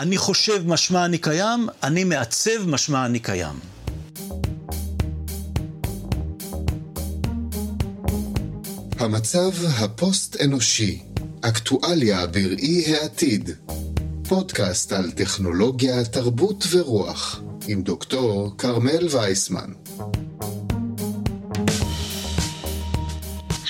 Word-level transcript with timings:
אני 0.00 0.18
חושב 0.18 0.62
משמע 0.66 1.04
אני 1.04 1.18
קיים, 1.18 1.68
אני 1.82 2.04
מעצב 2.04 2.66
משמע 2.66 3.06
אני 3.06 3.18
קיים. 3.18 3.54
המצב 8.98 9.50
הפוסט-אנושי, 9.78 11.02
אקטואליה 11.40 12.26
בראי 12.26 12.94
העתיד, 12.94 13.50
פודקאסט 14.28 14.92
על 14.92 15.10
טכנולוגיה, 15.10 16.04
תרבות 16.04 16.64
ורוח, 16.70 17.42
עם 17.68 17.82
דוקטור 17.82 18.54
כרמל 18.58 19.06
וייסמן. 19.10 19.72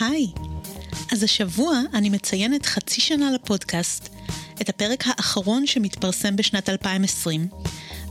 היי, 0.00 0.26
אז 1.12 1.22
השבוע 1.22 1.80
אני 1.94 2.10
מציינת 2.10 2.66
חצי 2.66 3.00
שנה 3.00 3.30
לפודקאסט, 3.30 4.08
את 4.60 4.68
הפרק 4.68 5.04
האחרון 5.06 5.66
שמתפרסם 5.66 6.36
בשנת 6.36 6.68
2020, 6.68 7.48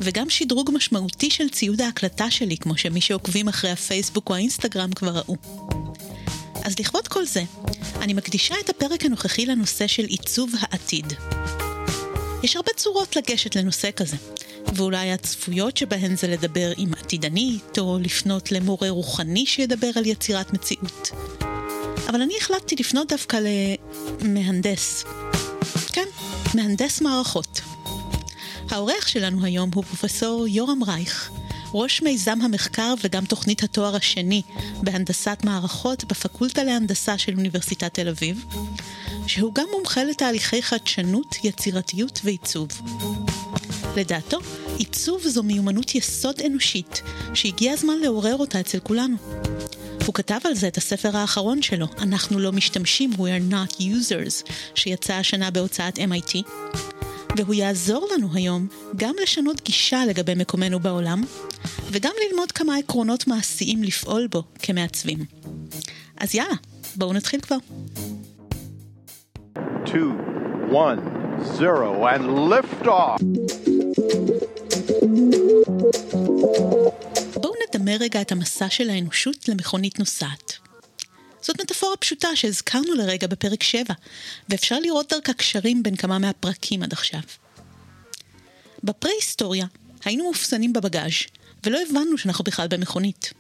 וגם 0.02 0.30
שדרוג 0.30 0.72
משמעותי 0.74 1.30
של 1.30 1.50
ציוד 1.50 1.82
ההקלטה 1.82 2.32
שלי, 2.32 2.58
כמו 2.58 2.78
שמי 2.78 3.02
שעוקבים 3.02 3.48
אחרי 3.48 3.72
הפייסבוק 3.72 4.30
או 4.30 4.36
האינסטגרם 4.36 4.92
כבר 4.92 5.18
ראו. 5.18 5.36
אז 6.64 6.80
לכבוד 6.80 7.08
כל 7.08 7.26
זה, 7.26 7.44
אני 8.02 8.14
מקדישה 8.14 8.56
את 8.64 8.70
הפרק 8.70 9.06
הנוכחי 9.06 9.46
לנושא 9.46 9.88
של 9.88 10.06
עיצוב 10.06 10.52
העתיד. 10.60 11.14
יש 12.44 12.56
הרבה 12.56 12.72
צורות 12.76 13.16
לגשת 13.16 13.56
לנושא 13.56 13.90
כזה, 13.96 14.18
ואולי 14.74 15.12
הצפויות 15.12 15.78
שבהן 15.78 16.16
זה 16.16 16.28
לדבר 16.28 16.72
עם 16.78 16.94
עתידנית, 16.94 17.80
או 17.80 17.98
לפנות 18.02 18.52
למורה 18.52 18.90
רוחני 18.90 19.46
שידבר 19.46 19.90
על 19.96 20.06
יצירת 20.06 20.54
מציאות. 20.54 21.12
אבל 22.10 22.22
אני 22.22 22.34
החלטתי 22.42 22.76
לפנות 22.80 23.08
דווקא 23.08 23.40
למהנדס. 24.22 25.06
מהנדס 26.56 27.02
מערכות. 27.02 27.62
האורח 28.70 29.08
שלנו 29.08 29.46
היום 29.46 29.70
הוא 29.74 29.84
פרופסור 29.84 30.48
יורם 30.48 30.84
רייך, 30.84 31.32
ראש 31.74 32.02
מיזם 32.02 32.42
המחקר 32.42 32.94
וגם 33.04 33.26
תוכנית 33.26 33.64
התואר 33.64 33.96
השני 33.96 34.42
בהנדסת 34.84 35.40
מערכות 35.44 36.04
בפקולטה 36.04 36.64
להנדסה 36.64 37.18
של 37.18 37.34
אוניברסיטת 37.38 37.94
תל 37.94 38.08
אביב, 38.08 38.46
שהוא 39.28 39.54
גם 39.54 39.66
מומחה 39.72 40.04
לתהליכי 40.04 40.62
חדשנות, 40.62 41.36
יצירתיות 41.44 42.20
ועיצוב. 42.24 42.68
לדעתו, 43.98 44.40
עיצוב 44.78 45.28
זו 45.28 45.44
מיומנות 45.44 45.96
יסוד 45.96 46.42
אנושית, 46.46 47.02
שהגיע 47.34 47.74
הזמן 47.74 47.98
לעורר 48.02 48.36
אותה 48.38 48.60
אצל 48.60 48.80
כולנו. 48.80 49.16
הוא 50.06 50.14
כתב 50.14 50.40
על 50.46 50.56
זה 50.56 50.68
את 50.68 50.78
הספר 50.78 51.18
האחרון 51.18 51.62
שלו, 51.62 51.88
אנחנו 52.02 52.40
לא 52.40 52.52
משתמשים, 52.52 53.12
We 53.14 53.18
are 53.18 53.54
not 53.54 53.82
users, 53.82 54.52
שיצא 54.76 55.14
השנה 55.14 55.52
בהוצאת 55.52 55.98
MIT. 55.98 56.50
והוא 57.38 57.54
יעזור 57.54 58.08
לנו 58.14 58.28
היום 58.34 58.68
גם 58.96 59.14
לשנות 59.24 59.62
גישה 59.62 60.06
לגבי 60.06 60.36
מקומנו 60.36 60.80
בעולם, 60.80 61.24
וגם 61.92 62.12
ללמוד 62.30 62.52
כמה 62.52 62.78
עקרונות 62.78 63.28
מעשיים 63.28 63.84
לפעול 63.84 64.28
בו 64.28 64.44
כמעצבים. 64.60 65.26
אז 66.18 66.36
יאללה, 66.36 66.56
בואו 66.96 67.14
נתחיל 67.14 67.42
כבר. 67.42 67.58
2, 69.86 70.18
1, 70.72 71.00
0, 71.60 72.06
and 72.06 72.26
lift 72.50 72.88
off. 72.88 73.20
נדמה 77.90 78.04
רגע 78.06 78.22
את 78.22 78.32
המסע 78.32 78.70
של 78.70 78.90
האנושות 78.90 79.48
למכונית 79.48 80.00
נוסעת. 80.00 80.54
זאת 81.42 81.62
מטאפורה 81.62 81.98
פשוטה 81.98 82.36
שהזכרנו 82.36 82.94
לרגע 82.94 83.28
בפרק 83.28 83.64
7, 83.64 83.94
ואפשר 84.50 84.80
לראות 84.80 85.14
דרכה 85.14 85.34
קשרים 85.34 85.84
בין 85.84 85.96
כמה 85.96 86.20
מהפרקים 86.20 86.84
עד 86.84 86.94
עכשיו. 86.94 87.20
בפרה-היסטוריה 88.84 89.66
היינו 90.06 90.24
מופסנים 90.24 90.74
בבגאז' 90.74 91.14
ולא 91.64 91.80
הבנו 91.90 92.18
שאנחנו 92.18 92.44
בכלל 92.44 92.68
במכונית. 92.68 93.34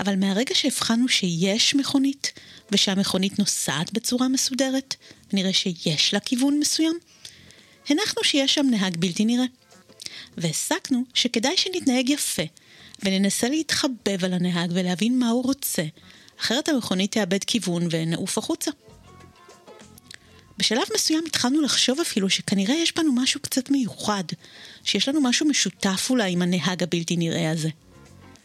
אבל 0.00 0.16
מהרגע 0.16 0.54
שהבחנו 0.54 1.08
שיש 1.08 1.74
מכונית, 1.74 2.32
ושהמכונית 2.70 3.38
נוסעת 3.38 3.92
בצורה 3.92 4.28
מסודרת, 4.28 4.94
ונראה 5.32 5.52
שיש 5.52 6.14
לה 6.14 6.20
כיוון 6.20 6.58
מסוים, 6.58 6.98
הנחנו 7.88 8.24
שיש 8.24 8.54
שם 8.54 8.66
נהג 8.70 8.96
בלתי 8.96 9.24
נראה. 9.24 9.46
והסקנו 10.36 11.04
שכדאי 11.14 11.56
שנתנהג 11.56 12.10
יפה, 12.10 12.42
וננסה 13.04 13.48
להתחבב 13.48 14.24
על 14.24 14.32
הנהג 14.32 14.70
ולהבין 14.74 15.18
מה 15.18 15.28
הוא 15.28 15.44
רוצה, 15.44 15.82
אחרת 16.40 16.68
המכונית 16.68 17.12
תאבד 17.12 17.44
כיוון 17.44 17.88
ונעוף 17.90 18.38
החוצה. 18.38 18.70
בשלב 20.58 20.82
מסוים 20.94 21.24
התחלנו 21.26 21.60
לחשוב 21.60 22.00
אפילו 22.00 22.30
שכנראה 22.30 22.74
יש 22.74 22.96
בנו 22.96 23.12
משהו 23.12 23.40
קצת 23.40 23.70
מיוחד, 23.70 24.24
שיש 24.84 25.08
לנו 25.08 25.20
משהו 25.20 25.46
משותף 25.46 26.06
אולי 26.10 26.32
עם 26.32 26.42
הנהג 26.42 26.82
הבלתי 26.82 27.16
נראה 27.16 27.50
הזה. 27.50 27.68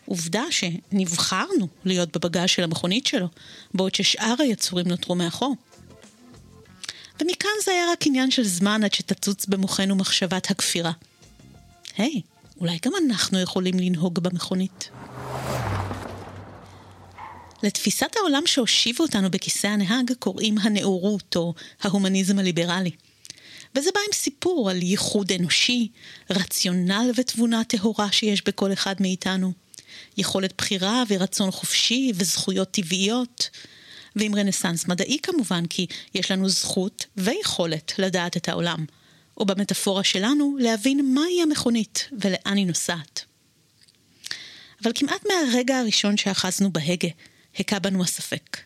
עובדה 0.06 0.44
שנבחרנו 0.52 1.68
להיות 1.86 2.18
בבגז 2.18 2.50
של 2.50 2.64
המכונית 2.64 3.08
שלו, 3.08 3.28
בעוד 3.74 3.96
ששאר 3.96 4.36
היצורים 4.40 4.88
נותרו 4.88 5.16
מאחור. 5.16 5.56
ומכאן 7.22 7.50
זה 7.66 7.72
היה 7.72 7.92
רק 7.92 8.08
עניין 8.08 8.32
של 8.32 8.44
זמן 8.44 8.84
עד 8.84 8.94
שתצוץ 8.94 9.46
במוחנו 9.46 9.96
מחשבת 9.96 10.52
הכפירה. 10.52 10.92
היי, 11.98 12.14
hey, 12.16 12.37
אולי 12.60 12.78
גם 12.86 12.92
אנחנו 13.06 13.40
יכולים 13.40 13.80
לנהוג 13.80 14.20
במכונית. 14.20 14.90
לתפיסת 17.64 18.16
העולם 18.16 18.44
שהושיבו 18.46 19.04
אותנו 19.04 19.32
בכיסא 19.32 19.68
הנהג 19.68 20.12
קוראים 20.20 20.58
הנאורות 20.58 21.36
או 21.36 21.54
ההומניזם 21.82 22.40
הליברלי. 22.40 22.92
וזה 23.76 23.90
בא 23.94 24.00
עם 24.08 24.14
סיפור 24.14 24.70
על 24.70 24.82
ייחוד 24.82 25.32
אנושי, 25.32 25.88
רציונל 26.30 27.12
ותבונה 27.16 27.64
טהורה 27.64 28.12
שיש 28.12 28.44
בכל 28.44 28.74
אחד 28.74 28.96
מאיתנו, 29.00 29.52
יכולת 30.18 30.54
בחירה 30.58 31.04
ורצון 31.10 31.52
חופשי 31.52 32.12
וזכויות 32.16 32.72
טבעיות, 32.72 33.50
ועם 34.16 34.36
רנסאנס 34.36 34.88
מדעי 34.88 35.18
כמובן, 35.24 35.66
כי 35.66 35.88
יש 36.16 36.32
לנו 36.32 36.50
זכות 36.50 37.06
ויכולת 37.18 37.94
לדעת 37.98 38.38
את 38.38 38.50
העולם, 38.50 38.86
או 39.38 39.46
במטאפורה 39.46 40.04
שלנו, 40.04 40.58
להבין 40.60 41.14
מהי 41.14 41.42
המכונית 41.42 42.10
ולאן 42.20 42.58
היא 42.58 42.68
נוסעת. 42.68 43.26
אבל 44.84 44.92
כמעט 44.96 45.26
מהרגע 45.28 45.78
הראשון 45.78 46.18
שאחזנו 46.18 46.72
בהגה, 46.72 47.10
הכה 47.60 47.80
בנו 47.80 48.04
הספק. 48.04 48.58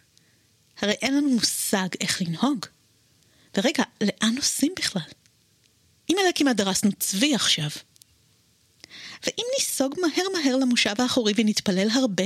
הרי 0.81 0.94
אין 0.94 1.18
לנו 1.18 1.30
מושג 1.30 1.88
איך 2.02 2.22
לנהוג. 2.22 2.66
ורגע, 3.58 3.84
לאן 4.02 4.36
נוסעים 4.36 4.74
בכלל? 4.78 5.02
אם 6.10 6.16
אלה 6.20 6.30
כמעט 6.36 6.56
דרסנו 6.56 6.92
צבי 7.00 7.36
עכשיו. 7.36 7.70
ואם 9.28 9.46
ניסוג 9.60 9.96
מהר 10.02 10.26
מהר 10.34 10.56
למושב 10.58 10.94
האחורי 10.98 11.34
ונתפלל 11.36 11.90
הרבה, 11.90 12.24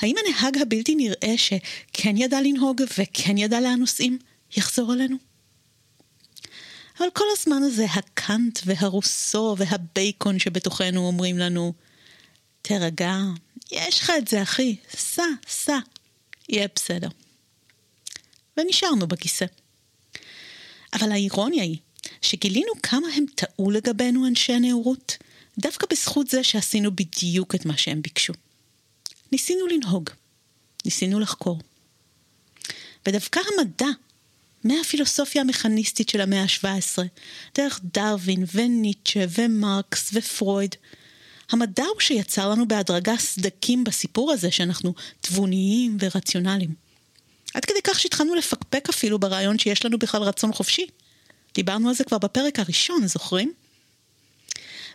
האם 0.00 0.14
הנהג 0.18 0.58
הבלתי 0.58 0.94
נראה 0.94 1.34
שכן 1.36 2.16
ידע 2.16 2.40
לנהוג 2.40 2.80
וכן 2.98 3.38
ידע 3.38 3.60
לאן 3.60 3.78
נוסעים, 3.78 4.18
יחזור 4.56 4.92
אלינו? 4.92 5.29
אבל 7.00 7.08
כל 7.10 7.24
הזמן 7.32 7.62
הזה 7.62 7.84
הקאנט 7.84 8.58
והרוסו 8.66 9.56
והבייקון 9.58 10.38
שבתוכנו 10.38 11.06
אומרים 11.06 11.38
לנו, 11.38 11.72
תירגע, 12.62 13.18
יש 13.70 14.00
לך 14.00 14.12
את 14.18 14.28
זה 14.28 14.42
אחי, 14.42 14.76
סע, 14.96 15.22
סע, 15.48 15.78
יהיה 16.48 16.68
בסדר. 16.74 17.08
ונשארנו 18.56 19.06
בכיסא. 19.06 19.46
אבל 20.92 21.12
האירוניה 21.12 21.62
היא 21.62 21.78
שגילינו 22.22 22.72
כמה 22.82 23.08
הם 23.14 23.24
טעו 23.34 23.70
לגבינו 23.70 24.26
אנשי 24.26 24.52
הנאורות, 24.52 25.16
דווקא 25.58 25.86
בזכות 25.90 26.28
זה 26.28 26.44
שעשינו 26.44 26.90
בדיוק 26.96 27.54
את 27.54 27.66
מה 27.66 27.76
שהם 27.76 28.02
ביקשו. 28.02 28.32
ניסינו 29.32 29.66
לנהוג, 29.66 30.10
ניסינו 30.84 31.20
לחקור. 31.20 31.58
ודווקא 33.06 33.40
המדע, 33.40 33.88
מהפילוסופיה 34.64 35.42
המכניסטית 35.42 36.08
של 36.08 36.20
המאה 36.20 36.42
ה-17, 36.42 36.98
דרך 37.54 37.80
דרווין 37.84 38.44
וניטשה 38.54 39.24
ומרקס 39.38 40.10
ופרויד, 40.12 40.74
המדע 41.50 41.84
הוא 41.84 42.00
שיצר 42.00 42.50
לנו 42.50 42.68
בהדרגה 42.68 43.16
סדקים 43.16 43.84
בסיפור 43.84 44.32
הזה 44.32 44.50
שאנחנו 44.50 44.94
תבוניים 45.20 45.96
ורציונליים. 46.00 46.74
עד 47.54 47.64
כדי 47.64 47.82
כך 47.84 48.00
שהתחלנו 48.00 48.34
לפקפק 48.34 48.88
אפילו 48.88 49.18
ברעיון 49.18 49.58
שיש 49.58 49.84
לנו 49.84 49.98
בכלל 49.98 50.22
רצון 50.22 50.52
חופשי. 50.52 50.86
דיברנו 51.54 51.88
על 51.88 51.94
זה 51.94 52.04
כבר 52.04 52.18
בפרק 52.18 52.58
הראשון, 52.58 53.06
זוכרים? 53.06 53.52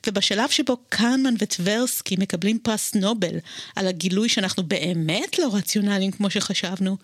ובשלב 0.07 0.49
שבו 0.49 0.77
קנמן 0.89 1.33
וטברסקי 1.39 2.15
מקבלים 2.19 2.59
פרס 2.59 2.95
נובל 2.95 3.35
על 3.75 3.87
הגילוי 3.87 4.29
שאנחנו 4.29 4.63
באמת 4.63 5.39
לא 5.39 5.49
רציונליים 5.55 6.11
כמו 6.11 6.29
שחשבנו, 6.29 6.97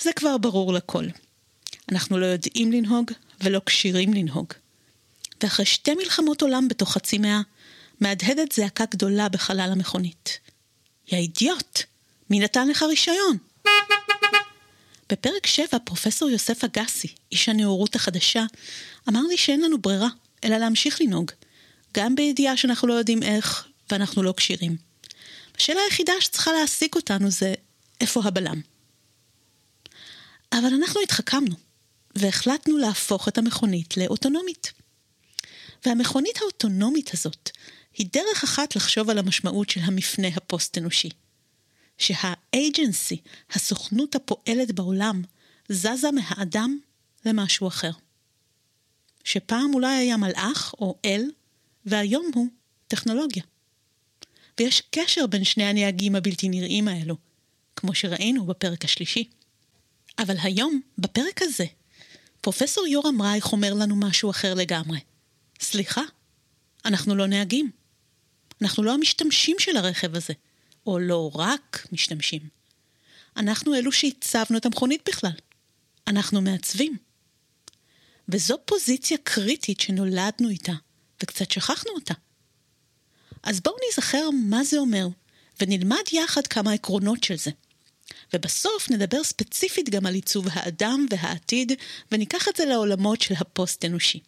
זה 0.00 0.12
כבר 0.12 0.38
ברור 0.38 0.72
לכל. 0.72 1.04
אנחנו 1.92 2.18
לא 2.18 2.26
יודעים 2.26 2.72
לנהוג 2.72 3.10
ולא 3.40 3.60
כשירים 3.66 4.14
לנהוג. 4.14 4.46
ואחרי 5.42 5.66
שתי 5.66 5.94
מלחמות 5.94 6.42
עולם 6.42 6.68
בתוך 6.68 6.92
חצי 6.92 7.18
מאה, 7.18 7.40
מהדהדת 8.00 8.52
זעקה 8.52 8.84
גדולה 8.90 9.28
בחלל 9.28 9.68
המכונית. 9.72 10.38
יא 11.08 11.18
אידיוט, 11.18 11.82
מי 12.30 12.40
נתן 12.40 12.68
לך 12.68 12.82
רישיון? 12.82 13.38
בפרק 15.12 15.46
7 15.46 15.78
פרופסור 15.84 16.30
יוסף 16.30 16.64
אגסי, 16.64 17.08
איש 17.32 17.48
הנאורות 17.48 17.94
החדשה, 17.94 18.44
אמר 19.08 19.22
לי 19.28 19.36
שאין 19.36 19.60
לנו 19.60 19.78
ברירה, 19.78 20.08
אלא 20.44 20.56
להמשיך 20.56 21.00
לנהוג, 21.00 21.30
גם 21.94 22.14
בידיעה 22.14 22.56
שאנחנו 22.56 22.88
לא 22.88 22.94
יודעים 22.94 23.22
איך 23.22 23.68
ואנחנו 23.90 24.22
לא 24.22 24.34
כשירים. 24.36 24.76
השאלה 25.56 25.80
היחידה 25.84 26.12
שצריכה 26.20 26.52
להעסיק 26.52 26.94
אותנו 26.94 27.30
זה 27.30 27.54
איפה 28.00 28.20
הבלם. 28.24 28.60
אבל 30.52 30.74
אנחנו 30.74 31.00
התחכמנו, 31.00 31.54
והחלטנו 32.14 32.78
להפוך 32.78 33.28
את 33.28 33.38
המכונית 33.38 33.96
לאוטונומית. 33.96 34.72
והמכונית 35.86 36.36
האוטונומית 36.40 37.14
הזאת 37.14 37.50
היא 37.94 38.06
דרך 38.12 38.44
אחת 38.44 38.76
לחשוב 38.76 39.10
על 39.10 39.18
המשמעות 39.18 39.70
של 39.70 39.80
המפנה 39.80 40.28
הפוסט-אנושי. 40.28 41.08
שהאג'נסי, 41.98 43.20
הסוכנות 43.50 44.14
הפועלת 44.14 44.72
בעולם, 44.72 45.22
זזה 45.68 46.10
מהאדם 46.10 46.78
למשהו 47.24 47.68
אחר. 47.68 47.90
שפעם 49.24 49.74
אולי 49.74 49.94
היה 49.94 50.16
מלאך 50.16 50.74
או 50.78 50.98
אל, 51.04 51.30
והיום 51.86 52.30
הוא 52.34 52.46
טכנולוגיה. 52.88 53.42
ויש 54.60 54.82
קשר 54.90 55.26
בין 55.26 55.44
שני 55.44 55.64
הנהגים 55.64 56.14
הבלתי 56.16 56.48
נראים 56.48 56.88
האלו, 56.88 57.16
כמו 57.76 57.94
שראינו 57.94 58.46
בפרק 58.46 58.84
השלישי. 58.84 59.30
אבל 60.18 60.36
היום, 60.42 60.80
בפרק 60.98 61.42
הזה, 61.42 61.64
פרופסור 62.42 62.86
יורם 62.86 63.22
רייך 63.22 63.52
אומר 63.52 63.74
לנו 63.74 63.96
משהו 63.96 64.30
אחר 64.30 64.54
לגמרי. 64.54 64.98
סליחה, 65.60 66.02
אנחנו 66.84 67.14
לא 67.14 67.26
נהגים. 67.26 67.70
אנחנו 68.62 68.82
לא 68.82 68.94
המשתמשים 68.94 69.56
של 69.58 69.76
הרכב 69.76 70.16
הזה, 70.16 70.32
או 70.86 70.98
לא 70.98 71.30
רק 71.34 71.86
משתמשים. 71.92 72.40
אנחנו 73.36 73.74
אלו 73.74 73.92
שהצבנו 73.92 74.58
את 74.58 74.66
המכונית 74.66 75.08
בכלל. 75.08 75.32
אנחנו 76.06 76.40
מעצבים. 76.40 76.96
וזו 78.28 78.56
פוזיציה 78.64 79.18
קריטית 79.22 79.80
שנולדנו 79.80 80.48
איתה, 80.48 80.72
וקצת 81.22 81.50
שכחנו 81.50 81.90
אותה. 81.94 82.14
אז 83.42 83.60
בואו 83.60 83.76
נזכר 83.88 84.30
מה 84.30 84.64
זה 84.64 84.78
אומר, 84.78 85.08
ונלמד 85.60 86.02
יחד 86.12 86.46
כמה 86.46 86.72
עקרונות 86.72 87.24
של 87.24 87.36
זה. 87.36 87.50
ובסוף 88.34 88.90
נדבר 88.90 89.24
ספציפית 89.24 89.90
גם 89.90 90.06
על 90.06 90.14
עיצוב 90.14 90.46
האדם 90.52 91.06
והעתיד, 91.10 91.72
וניקח 92.12 92.48
את 92.48 92.56
זה 92.56 92.64
לעולמות 92.64 93.20
של 93.20 93.34
הפוסט-אנושי. 93.38 94.20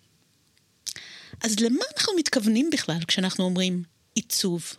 אז 1.40 1.60
למה 1.60 1.84
אנחנו 1.96 2.12
מתכוונים 2.18 2.70
בכלל 2.72 2.98
כשאנחנו 3.08 3.44
אומרים 3.44 3.82
עיצוב? 4.14 4.72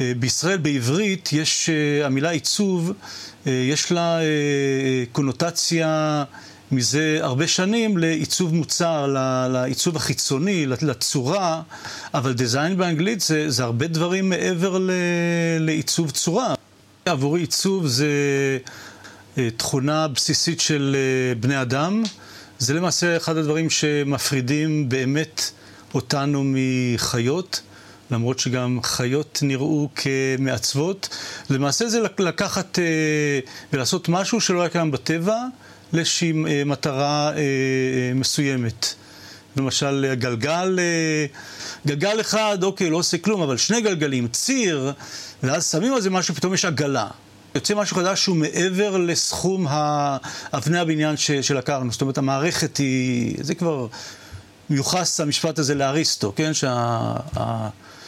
אה, 0.00 0.12
בישראל 0.18 0.58
בעברית 0.58 1.32
יש, 1.32 1.68
אה, 1.68 2.06
המילה 2.06 2.30
עיצוב, 2.30 2.92
אה, 3.46 3.52
יש 3.52 3.92
לה 3.92 4.18
קונוטציה 5.12 6.24
מזה 6.72 7.18
הרבה 7.20 7.46
שנים 7.46 7.98
לעיצוב 7.98 8.54
מוצר, 8.54 9.06
לעיצוב 9.52 9.96
החיצוני, 9.96 10.66
לצורה, 10.66 11.62
אבל 12.14 12.32
דיזיין 12.32 12.76
באנגלית 12.76 13.20
זה, 13.20 13.50
זה 13.50 13.64
הרבה 13.64 13.86
דברים 13.86 14.28
מעבר 14.28 14.78
לעיצוב 15.60 16.10
צורה. 16.10 16.54
עבורי 17.06 17.40
עיצוב 17.40 17.86
זה 17.86 18.08
תכונה 19.56 20.08
בסיסית 20.08 20.60
של 20.60 20.96
בני 21.40 21.62
אדם. 21.62 22.02
זה 22.58 22.74
למעשה 22.74 23.16
אחד 23.16 23.36
הדברים 23.36 23.70
שמפרידים 23.70 24.88
באמת 24.88 25.50
אותנו 25.94 26.42
מחיות. 26.44 27.60
למרות 28.10 28.38
שגם 28.38 28.78
חיות 28.82 29.38
נראו 29.42 29.88
כמעצבות. 29.94 31.08
למעשה 31.50 31.88
זה 31.88 32.00
לקחת 32.18 32.78
אה, 32.78 32.84
ולעשות 33.72 34.08
משהו 34.08 34.40
שלא 34.40 34.60
היה 34.60 34.68
קיים 34.68 34.90
בטבע 34.90 35.36
לאיזושהי 35.92 36.32
אה, 36.46 36.62
מטרה 36.66 37.32
אה, 37.36 38.12
מסוימת. 38.14 38.94
למשל, 39.56 40.14
גלגל, 40.14 40.78
גלגל 41.86 42.20
אחד, 42.20 42.58
אוקיי, 42.62 42.90
לא 42.90 42.96
עושה 42.96 43.18
כלום, 43.18 43.42
אבל 43.42 43.56
שני 43.56 43.80
גלגלים, 43.80 44.28
ציר, 44.28 44.92
ואז 45.42 45.70
שמים 45.70 45.94
על 45.94 46.00
זה 46.00 46.10
משהו, 46.10 46.34
פתאום 46.34 46.54
יש 46.54 46.64
עגלה. 46.64 47.06
יוצא 47.54 47.74
משהו 47.74 47.96
חדש 47.96 48.22
שהוא 48.22 48.36
מעבר 48.36 48.96
לסכום 48.96 49.66
אבני 50.52 50.78
הבניין 50.78 51.16
שלקחנו. 51.16 51.92
זאת 51.92 52.00
אומרת, 52.00 52.18
המערכת 52.18 52.76
היא, 52.76 53.36
זה 53.40 53.54
כבר 53.54 53.86
מיוחס 54.70 55.20
המשפט 55.20 55.58
הזה 55.58 55.74
לאריסטו, 55.74 56.32
כן? 56.36 56.54
שה... 56.54 57.16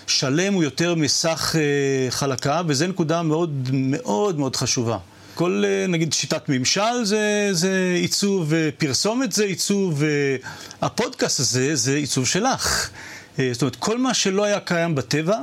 שלם 0.06 0.54
הוא 0.54 0.64
יותר 0.64 0.94
מסך 0.94 1.54
אה, 1.58 2.10
חלקה, 2.10 2.62
וזו 2.66 2.86
נקודה 2.86 3.22
מאוד 3.22 3.70
מאוד 3.72 4.38
מאוד 4.38 4.56
חשובה. 4.56 4.98
כל, 5.36 5.62
אה, 5.66 5.86
נגיד, 5.86 6.12
שיטת 6.12 6.48
ממשל 6.48 7.04
זה, 7.04 7.48
זה 7.52 7.96
עיצוב, 8.00 8.52
פרסומת 8.78 9.32
זה 9.32 9.44
עיצוב, 9.44 10.02
הפודקאסט 10.82 11.40
הזה 11.40 11.76
זה 11.76 11.94
עיצוב 11.96 12.26
שלך. 12.26 12.90
אה, 13.38 13.48
זאת 13.52 13.62
אומרת, 13.62 13.76
כל 13.76 13.98
מה 13.98 14.14
שלא 14.14 14.44
היה 14.44 14.60
קיים 14.60 14.94
בטבע, 14.94 15.38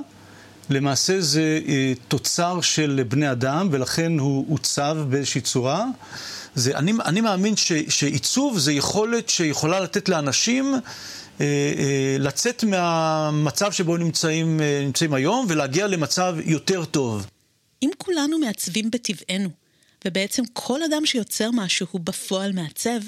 למעשה 0.70 1.22
זה 1.22 1.60
תוצר 2.08 2.62
של 2.62 3.04
בני 3.08 3.32
אדם, 3.32 3.68
ולכן 3.72 4.20
הוא 4.20 4.46
עוצב 4.54 4.98
באיזושהי 5.10 5.42
צורה. 5.42 5.86
זה, 6.56 6.78
אני, 6.78 6.94
אני 7.06 7.22
מאמין 7.22 7.56
ש, 7.56 7.72
שעיצוב 7.90 8.58
זה 8.60 8.74
יכולת 8.74 9.30
שיכולה 9.30 9.80
לתת 9.80 10.10
לאנשים 10.10 10.74
אה, 11.42 11.46
אה, 11.78 12.16
לצאת 12.20 12.64
מהמצב 12.64 13.72
שבו 13.72 13.98
נמצאים, 13.98 14.62
אה, 14.62 14.82
נמצאים 14.86 15.14
היום 15.14 15.46
ולהגיע 15.50 15.88
למצב 15.88 16.36
יותר 16.46 16.86
טוב. 16.86 17.28
אם 17.84 17.90
כולנו 17.98 18.40
מעצבים 18.40 18.92
בטבענו, 18.92 19.50
ובעצם 20.06 20.44
כל 20.54 20.84
אדם 20.84 21.06
שיוצר 21.06 21.50
משהו 21.54 21.88
הוא 21.92 22.02
בפועל 22.02 22.52
מעצב, 22.52 23.00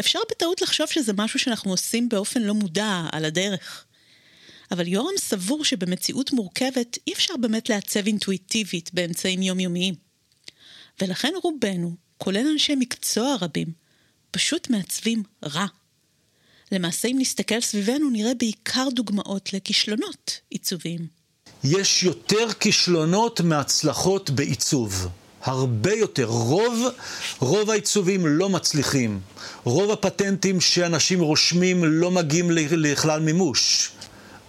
אפשר 0.00 0.18
בטעות 0.30 0.62
לחשוב 0.62 0.86
שזה 0.86 1.12
משהו 1.12 1.38
שאנחנו 1.38 1.70
עושים 1.70 2.08
באופן 2.08 2.42
לא 2.42 2.54
מודע 2.54 3.06
על 3.12 3.24
הדרך. 3.24 3.84
אבל 4.70 4.88
יורם 4.88 5.14
סבור 5.18 5.64
שבמציאות 5.64 6.32
מורכבת 6.32 6.98
אי 7.06 7.12
אפשר 7.12 7.34
באמת 7.40 7.68
לעצב 7.68 8.06
אינטואיטיבית 8.06 8.94
באמצעים 8.94 9.42
יומיומיים. 9.42 9.94
ולכן 11.00 11.32
רובנו, 11.42 11.96
כולל 12.18 12.46
אנשי 12.52 12.74
מקצוע 12.74 13.36
רבים, 13.40 13.68
פשוט 14.30 14.70
מעצבים 14.70 15.22
רע. 15.44 15.66
למעשה, 16.72 17.08
אם 17.08 17.16
נסתכל 17.18 17.60
סביבנו, 17.60 18.10
נראה 18.10 18.34
בעיקר 18.34 18.88
דוגמאות 18.94 19.52
לכישלונות 19.52 20.40
עיצוביים. 20.50 21.06
יש 21.64 22.02
יותר 22.02 22.52
כישלונות 22.60 23.40
מהצלחות 23.40 24.30
בעיצוב. 24.30 25.08
הרבה 25.44 25.92
יותר. 25.92 26.24
רוב, 26.24 26.88
רוב 27.38 27.70
העיצובים 27.70 28.26
לא 28.26 28.48
מצליחים. 28.48 29.20
רוב 29.64 29.90
הפטנטים 29.90 30.60
שאנשים 30.60 31.20
רושמים 31.20 31.84
לא 31.84 32.10
מגיעים 32.10 32.50
לכלל 32.50 33.20
מימוש. 33.20 33.90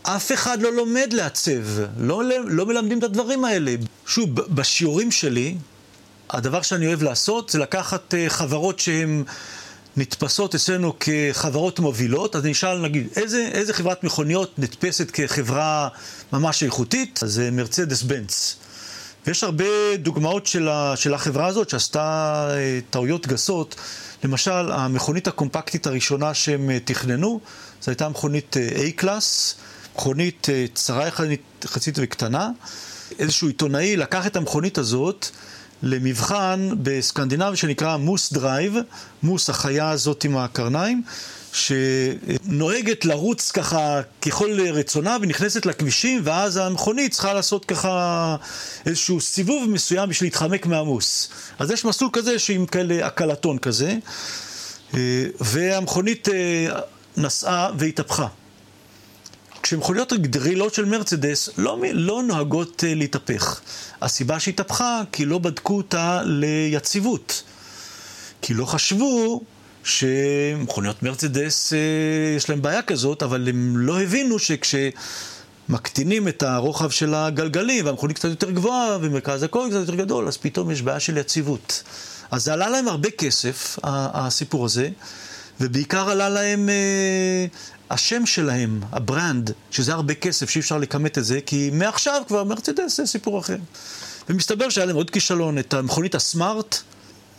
אף 0.03 0.31
אחד 0.31 0.61
לא 0.61 0.73
לומד 0.73 1.09
לעצב, 1.13 1.61
לא, 1.97 2.23
לא 2.47 2.65
מלמדים 2.65 2.99
את 2.99 3.03
הדברים 3.03 3.45
האלה. 3.45 3.75
שוב, 4.07 4.33
בשיעורים 4.33 5.11
שלי, 5.11 5.55
הדבר 6.29 6.61
שאני 6.61 6.87
אוהב 6.87 7.03
לעשות 7.03 7.49
זה 7.49 7.59
לקחת 7.59 8.13
אה, 8.13 8.29
חברות 8.29 8.79
שהן 8.79 9.23
נתפסות 9.97 10.55
אצלנו 10.55 10.93
כחברות 10.99 11.79
מובילות, 11.79 12.35
אז 12.35 12.45
נשאל 12.45 12.81
נגיד, 12.81 13.07
איזה, 13.15 13.49
איזה 13.51 13.73
חברת 13.73 14.03
מכוניות 14.03 14.59
נתפסת 14.59 15.11
כחברה 15.11 15.87
ממש 16.33 16.63
איכותית? 16.63 17.19
אז 17.23 17.33
זה 17.33 17.51
מרצדס 17.51 18.03
בנץ. 18.03 18.55
ויש 19.27 19.43
הרבה 19.43 19.97
דוגמאות 19.97 20.45
של, 20.47 20.67
ה, 20.67 20.93
של 20.95 21.13
החברה 21.13 21.47
הזאת 21.47 21.69
שעשתה 21.69 22.47
אה, 22.51 22.79
טעויות 22.89 23.27
גסות. 23.27 23.75
למשל, 24.23 24.71
המכונית 24.71 25.27
הקומפקטית 25.27 25.87
הראשונה 25.87 26.33
שהם 26.33 26.69
אה, 26.69 26.77
תכננו, 26.85 27.39
זו 27.81 27.91
הייתה 27.91 28.09
מכונית 28.09 28.57
A-Class, 28.75 29.55
מכונית 29.95 30.47
צרה 30.73 31.07
יחסית 31.63 31.95
וקטנה. 32.01 32.49
איזשהו 33.19 33.47
עיתונאי 33.47 33.97
לקח 33.97 34.27
את 34.27 34.35
המכונית 34.35 34.77
הזאת, 34.77 35.27
למבחן 35.83 36.69
בסקנדינביה 36.83 37.55
שנקרא 37.55 37.97
moose 37.97 38.33
drive, 38.33 38.75
מוס 39.23 39.49
החיה 39.49 39.89
הזאת 39.89 40.23
עם 40.23 40.37
הקרניים, 40.37 41.03
שנוהגת 41.55 43.05
לרוץ 43.05 43.51
ככה 43.51 44.01
ככל 44.21 44.61
רצונה 44.61 45.17
ונכנסת 45.21 45.65
לכבישים 45.65 46.21
ואז 46.23 46.57
המכונית 46.57 47.11
צריכה 47.11 47.33
לעשות 47.33 47.65
ככה 47.65 48.35
איזשהו 48.85 49.21
סיבוב 49.21 49.69
מסוים 49.69 50.09
בשביל 50.09 50.27
להתחמק 50.27 50.65
מהמוס. 50.65 51.29
אז 51.59 51.71
יש 51.71 51.85
מסלול 51.85 52.09
כזה 52.13 52.39
שעם 52.39 52.65
כאלה 52.65 53.05
קלטון 53.05 53.57
כזה, 53.57 53.97
אה, 54.93 54.99
והמכונית 55.39 56.29
אה, 56.29 56.67
נסעה 57.17 57.69
והתהפכה. 57.77 58.27
כשמכוניות 59.65 60.13
גדרילות 60.13 60.73
של 60.73 60.85
מרצדס 60.85 61.49
לא, 61.57 61.77
לא 61.93 62.23
נוהגות 62.23 62.83
uh, 62.83 62.95
להתהפך. 62.95 63.61
הסיבה 64.01 64.39
שהתהפכה, 64.39 65.01
כי 65.11 65.25
לא 65.25 65.37
בדקו 65.37 65.77
אותה 65.77 66.21
ליציבות. 66.25 67.43
כי 68.41 68.53
לא 68.53 68.65
חשבו 68.65 69.41
שמכוניות 69.85 71.03
מרצדס 71.03 71.73
uh, 71.73 71.75
יש 72.37 72.49
להם 72.49 72.61
בעיה 72.61 72.81
כזאת, 72.81 73.23
אבל 73.23 73.49
הם 73.49 73.77
לא 73.77 74.01
הבינו 74.01 74.39
שכשמקטינים 74.39 76.27
את 76.27 76.43
הרוחב 76.43 76.89
של 76.89 77.13
הגלגלים 77.13 77.85
והמכונית 77.85 78.17
קצת 78.17 78.29
יותר 78.29 78.51
גבוהה 78.51 78.97
ומרכז 79.01 79.43
הכל 79.43 79.67
קצת 79.69 79.79
יותר 79.79 79.95
גדול, 79.95 80.27
אז 80.27 80.37
פתאום 80.37 80.71
יש 80.71 80.81
בעיה 80.81 80.99
של 80.99 81.17
יציבות. 81.17 81.83
אז 82.31 82.43
זה 82.43 82.53
עלה 82.53 82.69
להם 82.69 82.87
הרבה 82.87 83.09
כסף, 83.09 83.79
הסיפור 83.83 84.65
הזה. 84.65 84.89
ובעיקר 85.59 86.09
עלה 86.09 86.29
להם 86.29 86.69
אה, 86.69 87.45
השם 87.89 88.25
שלהם, 88.25 88.81
הברנד, 88.91 89.51
שזה 89.71 89.93
הרבה 89.93 90.13
כסף, 90.13 90.49
שאי 90.49 90.61
אפשר 90.61 90.77
לכמת 90.77 91.17
את 91.17 91.25
זה, 91.25 91.39
כי 91.45 91.69
מעכשיו 91.73 92.21
כבר 92.27 92.43
מרצדס 92.43 92.97
זה 92.97 93.05
סיפור 93.05 93.39
אחר. 93.39 93.57
ומסתבר 94.29 94.69
שהיה 94.69 94.85
להם 94.85 94.95
עוד 94.95 95.09
כישלון, 95.09 95.57
את 95.57 95.73
המכונית 95.73 96.15
הסמארט. 96.15 96.81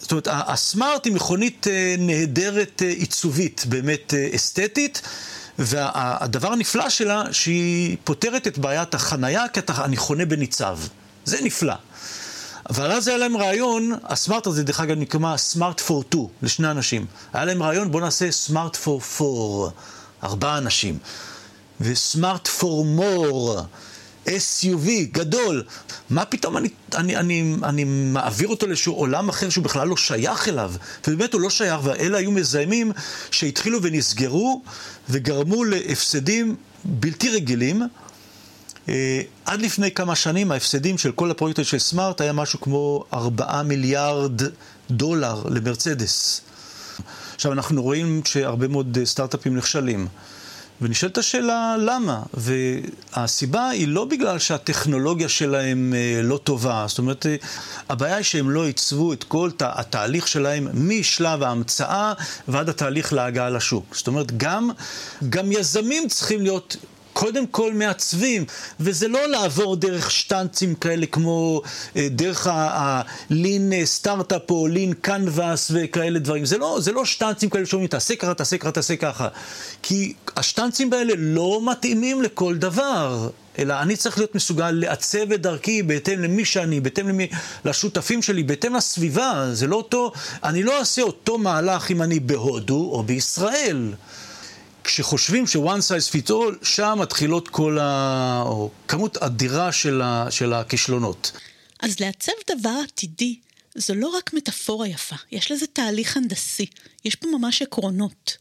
זאת 0.07 0.13
אומרת, 0.13 0.29
הסמארט 0.31 1.05
היא 1.05 1.13
מכונית 1.13 1.67
אה, 1.71 1.95
נהדרת 1.99 2.83
אה, 2.85 2.89
עיצובית, 2.89 3.65
באמת 3.69 4.15
אה, 4.15 4.29
אסתטית, 4.35 5.03
והדבר 5.59 6.53
הנפלא 6.53 6.91
שלה, 6.91 7.25
שהיא 7.33 7.97
פותרת 8.05 8.47
את 8.47 8.59
בעיית 8.59 8.95
החנייה, 8.95 9.49
כי 9.49 9.61
אני 9.85 9.97
חונה 9.97 10.27
בניצב. 10.27 10.79
זה 11.25 11.39
נפלא. 11.43 11.75
אבל 12.71 12.93
אז 12.93 13.09
היה 13.09 13.17
להם 13.17 13.37
רעיון, 13.37 13.93
הסמארט 14.05 14.47
הזה 14.47 14.65
דרך 14.65 14.81
אגב 14.81 14.97
נקרא 14.99 15.37
סמארט 15.37 15.81
פור 15.81 16.05
2, 16.09 16.27
לשני 16.43 16.71
אנשים. 16.71 17.07
היה 17.33 17.45
להם 17.45 17.63
רעיון, 17.63 17.91
בואו 17.91 18.05
נעשה 18.05 18.31
סמארט 18.31 18.77
פור 18.77 19.01
4, 19.21 19.71
ארבעה 20.23 20.59
אנשים. 20.59 20.99
וסמארט 21.81 22.49
פור 22.49 22.85
מור, 22.85 23.61
SUV 24.27 24.89
גדול. 25.13 25.63
מה 26.11 26.25
פתאום 26.25 26.57
אני, 26.57 26.69
אני, 26.95 27.17
אני, 27.17 27.55
אני 27.63 27.85
מעביר 27.85 28.49
אותו 28.49 28.67
לאיזשהו 28.67 28.95
עולם 28.95 29.29
אחר 29.29 29.49
שהוא 29.49 29.65
בכלל 29.65 29.89
לא 29.89 29.97
שייך 29.97 30.49
אליו? 30.49 30.73
ובאמת 31.09 31.33
הוא 31.33 31.41
לא 31.41 31.51
שייך, 31.51 31.81
ואלה 31.83 32.19
היו 32.19 32.31
מזהמים 32.31 32.93
שהתחילו 33.31 33.83
ונסגרו 33.83 34.63
וגרמו 35.11 35.65
להפסדים 35.65 36.57
בלתי 36.85 37.29
רגילים. 37.29 37.83
אה, 38.89 39.21
עד 39.45 39.63
לפני 39.63 39.91
כמה 39.91 40.15
שנים 40.15 40.53
ההפסדים 40.53 40.99
של 40.99 41.13
כל 41.13 41.31
הפרויקט 41.31 41.65
של 41.65 41.79
סמארט 41.79 42.21
היה 42.21 42.33
משהו 42.33 42.61
כמו 42.61 43.05
4 43.13 43.63
מיליארד 43.63 44.43
דולר 44.91 45.43
למרצדס. 45.51 46.41
עכשיו 47.35 47.53
אנחנו 47.53 47.83
רואים 47.83 48.21
שהרבה 48.25 48.69
מאוד 48.69 48.99
סטארט-אפים 49.05 49.57
נכשלים. 49.57 50.07
ונשאלת 50.81 51.19
השאלה 51.19 51.77
למה, 51.79 52.23
והסיבה 52.35 53.69
היא 53.69 53.89
לא 53.89 54.05
בגלל 54.05 54.39
שהטכנולוגיה 54.39 55.29
שלהם 55.29 55.95
אה, 55.97 56.23
לא 56.23 56.37
טובה, 56.45 56.85
זאת 56.89 56.99
אומרת, 56.99 57.27
אה, 57.27 57.37
הבעיה 57.89 58.17
היא 58.17 58.25
שהם 58.25 58.51
לא 58.51 58.67
עיצבו 58.67 59.13
את 59.13 59.25
כל 59.25 59.51
תה, 59.57 59.73
התהליך 59.75 60.29
שלהם 60.29 60.69
משלב 60.75 61.43
ההמצאה 61.43 62.13
ועד 62.49 62.69
התהליך 62.69 63.13
להגעה 63.13 63.51
לשוק. 63.51 63.97
זאת 63.97 64.07
אומרת, 64.07 64.37
גם, 64.37 64.71
גם 65.29 65.53
יזמים 65.53 66.09
צריכים 66.09 66.43
להיות 66.43 66.77
קודם 67.17 67.47
כל 67.47 67.73
מעצבים, 67.73 68.45
וזה 68.81 69.09
לא 69.09 69.29
לעבור 69.29 69.77
דרך 69.77 70.11
שטנצים 70.11 70.75
כאלה 70.75 71.07
כמו 71.07 71.63
אה, 71.97 72.09
דרך 72.11 72.47
הלין 72.51 73.73
סטארט-אפ 73.85 74.51
או 74.51 74.67
לין 74.67 74.93
קנבאס 74.93 75.71
וכאלה 75.75 76.19
דברים. 76.19 76.45
זה 76.45 76.59
לא, 76.59 76.79
זה 76.81 76.93
לא 76.93 77.05
שטנצים 77.05 77.51
כאלה 77.51 77.67
שאומרים 77.67 77.89
תעשה 77.89 78.17
ככה, 78.17 78.35
תעשה 78.35 78.59
ככה, 78.59 78.71
תעשה 78.71 78.97
ככה. 78.97 79.29
כי 79.83 80.15
השטנצים 80.37 80.93
האלה 80.93 81.13
לא 81.17 81.61
מתאימים 81.65 82.23
לכל 82.23 82.57
דבר. 82.57 83.29
אלא 83.59 83.75
אני 83.83 83.97
צריך 83.97 84.19
להיות 84.19 84.35
מסוגל 84.35 84.71
לעצב 84.71 85.33
את 85.33 85.43
דרכי 85.43 85.83
בהתאם 85.83 86.23
למי 86.23 86.45
שאני, 86.45 86.81
בהתאם 86.81 87.09
למי, 87.09 87.29
לשותפים 87.65 88.23
שלי, 88.23 88.43
בהתאם 88.43 88.75
לסביבה. 88.75 89.49
זה 89.53 89.67
לא 89.67 89.77
אותו, 89.77 90.13
אני 90.45 90.63
לא 90.63 90.79
אעשה 90.79 91.03
אותו 91.03 91.39
מהלך 91.39 91.91
אם 91.91 92.03
אני 92.03 92.21
בהודו 92.21 92.91
או 92.93 93.03
בישראל. 93.03 93.93
כשחושבים 94.87 95.47
ש-one 95.47 95.59
size 95.59 96.13
fits 96.13 96.31
all, 96.31 96.65
שם 96.65 96.99
מתחילות 97.01 97.49
כל 97.49 97.79
ה... 97.79 98.43
או 98.47 98.71
כמות 98.89 99.17
אדירה 99.17 99.73
של, 99.73 100.03
ה... 100.03 100.27
של 100.31 100.53
הכישלונות. 100.53 101.33
אז 101.81 102.01
לעצב 102.01 102.33
דבר 102.51 102.79
עתידי 102.85 103.39
זו 103.75 103.95
לא 103.95 104.09
רק 104.09 104.35
מטאפורה 104.35 104.89
יפה, 104.89 105.17
יש 105.33 105.53
לזה 105.53 105.67
תהליך 105.67 106.17
הנדסי, 106.17 106.67
יש 107.05 107.15
פה 107.15 107.27
ממש 107.27 107.63
עקרונות. 107.63 108.37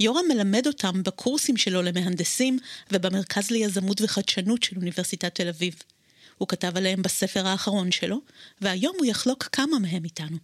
יורם 0.00 0.24
מלמד 0.28 0.66
אותם 0.66 1.02
בקורסים 1.02 1.56
שלו 1.56 1.82
למהנדסים 1.82 2.58
ובמרכז 2.92 3.50
ליזמות 3.50 4.00
וחדשנות 4.00 4.62
של 4.62 4.76
אוניברסיטת 4.76 5.34
תל 5.34 5.48
אביב. 5.48 5.74
הוא 6.38 6.48
כתב 6.48 6.76
עליהם 6.76 7.02
בספר 7.02 7.46
האחרון 7.46 7.92
שלו, 7.92 8.20
והיום 8.60 8.94
הוא 8.98 9.06
יחלוק 9.06 9.48
כמה 9.52 9.78
מהם 9.78 10.04
איתנו. 10.04 10.36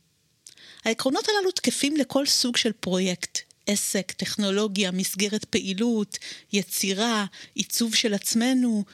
העקרונות 0.84 1.24
הללו 1.28 1.50
תקפים 1.50 1.96
לכל 1.96 2.26
סוג 2.26 2.56
של 2.56 2.72
פרויקט, 2.72 3.38
עסק, 3.66 4.12
טכנולוגיה, 4.12 4.90
מסגרת 4.90 5.44
פעילות, 5.44 6.18
יצירה, 6.52 7.26
עיצוב 7.54 7.94
של 7.94 8.14
עצמנו. 8.14 8.84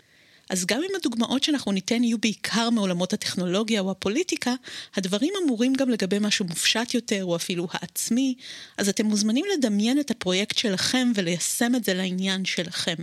אז 0.50 0.66
גם 0.66 0.80
אם 0.82 0.96
הדוגמאות 0.96 1.44
שאנחנו 1.44 1.72
ניתן 1.72 2.04
יהיו 2.04 2.18
בעיקר 2.18 2.70
מעולמות 2.70 3.12
הטכנולוגיה 3.12 3.80
או 3.80 3.90
הפוליטיקה, 3.90 4.54
הדברים 4.96 5.32
אמורים 5.44 5.72
גם 5.72 5.90
לגבי 5.90 6.16
משהו 6.20 6.44
מופשט 6.44 6.94
יותר, 6.94 7.24
או 7.24 7.36
אפילו 7.36 7.68
העצמי, 7.72 8.34
אז 8.78 8.88
אתם 8.88 9.06
מוזמנים 9.06 9.44
לדמיין 9.58 10.00
את 10.00 10.10
הפרויקט 10.10 10.58
שלכם 10.58 11.12
וליישם 11.14 11.72
את 11.76 11.84
זה 11.84 11.94
לעניין 11.94 12.44
שלכם. 12.44 12.94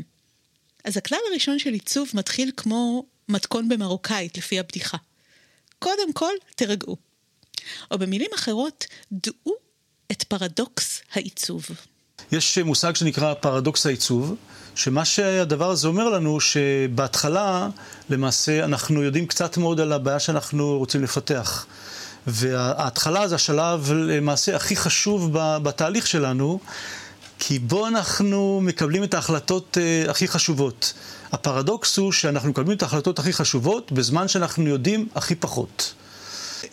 אז 0.83 0.97
הכלל 0.97 1.19
הראשון 1.31 1.59
של 1.59 1.73
עיצוב 1.73 2.09
מתחיל 2.13 2.51
כמו 2.57 3.05
מתכון 3.29 3.69
במרוקאית, 3.69 4.37
לפי 4.37 4.59
הבדיחה. 4.59 4.97
קודם 5.79 6.13
כל, 6.13 6.33
תרגעו. 6.55 6.97
או 7.91 7.97
במילים 7.99 8.29
אחרות, 8.35 8.85
דעו 9.11 9.64
את 10.11 10.23
פרדוקס 10.23 11.01
העיצוב. 11.13 11.65
יש 12.31 12.57
מושג 12.57 12.95
שנקרא 12.95 13.33
פרדוקס 13.33 13.85
העיצוב, 13.85 14.35
שמה 14.75 15.05
שהדבר 15.05 15.69
הזה 15.69 15.87
אומר 15.87 16.09
לנו, 16.09 16.39
שבהתחלה 16.39 17.69
למעשה 18.09 18.65
אנחנו 18.65 19.03
יודעים 19.03 19.27
קצת 19.27 19.57
מאוד 19.57 19.79
על 19.79 19.93
הבעיה 19.93 20.19
שאנחנו 20.19 20.77
רוצים 20.77 21.03
לפתח. 21.03 21.65
וההתחלה 22.27 23.27
זה 23.27 23.35
השלב 23.35 23.91
למעשה 23.91 24.55
הכי 24.55 24.75
חשוב 24.75 25.29
בתהליך 25.33 26.07
שלנו, 26.07 26.59
כי 27.39 27.59
בו 27.59 27.87
אנחנו 27.87 28.61
מקבלים 28.63 29.03
את 29.03 29.13
ההחלטות 29.13 29.77
uh, 29.77 30.09
הכי 30.09 30.27
חשובות. 30.27 30.93
הפרדוקס 31.31 31.97
הוא 31.97 32.11
שאנחנו 32.11 32.49
מקבלים 32.49 32.77
את 32.77 32.83
ההחלטות 32.83 33.19
הכי 33.19 33.33
חשובות 33.33 33.91
בזמן 33.91 34.27
שאנחנו 34.27 34.67
יודעים 34.67 35.07
הכי 35.15 35.35
פחות. 35.35 35.93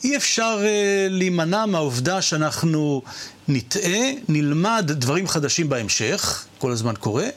אי 0.04 0.16
אפשר 0.16 0.58
uh, 0.60 0.66
להימנע 1.10 1.66
מהעובדה 1.66 2.22
שאנחנו 2.22 3.02
נטעה, 3.48 4.10
נלמד 4.28 4.84
דברים 4.86 5.28
חדשים 5.28 5.68
בהמשך, 5.68 6.44
כל 6.58 6.72
הזמן 6.72 6.94
קורה, 7.00 7.28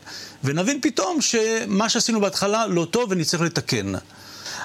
ונבין 0.44 0.82
פתאום 0.82 1.22
שמה 1.22 1.90
שעשינו 1.90 2.22
בהתחלה 2.22 2.68
לא 2.68 2.88
טוב 2.92 3.12
ונצטרך 3.12 3.42
לתקן. 3.42 3.94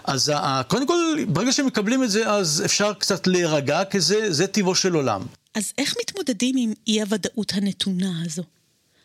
אז 0.04 0.32
קודם 0.68 0.86
כל, 0.86 1.24
ברגע 1.28 1.52
שמקבלים 1.52 2.04
את 2.04 2.10
זה, 2.10 2.30
אז 2.30 2.62
אפשר 2.64 2.92
קצת 2.92 3.26
להירגע, 3.26 3.84
כי 3.84 4.00
זה, 4.00 4.32
זה 4.32 4.46
טיבו 4.46 4.74
של 4.74 4.94
עולם. 4.94 5.22
אז 5.54 5.72
איך 5.78 5.94
מתמודדים 6.00 6.54
עם 6.58 6.72
אי-הוודאות 6.86 7.52
הנתונה 7.54 8.12
הזו? 8.26 8.42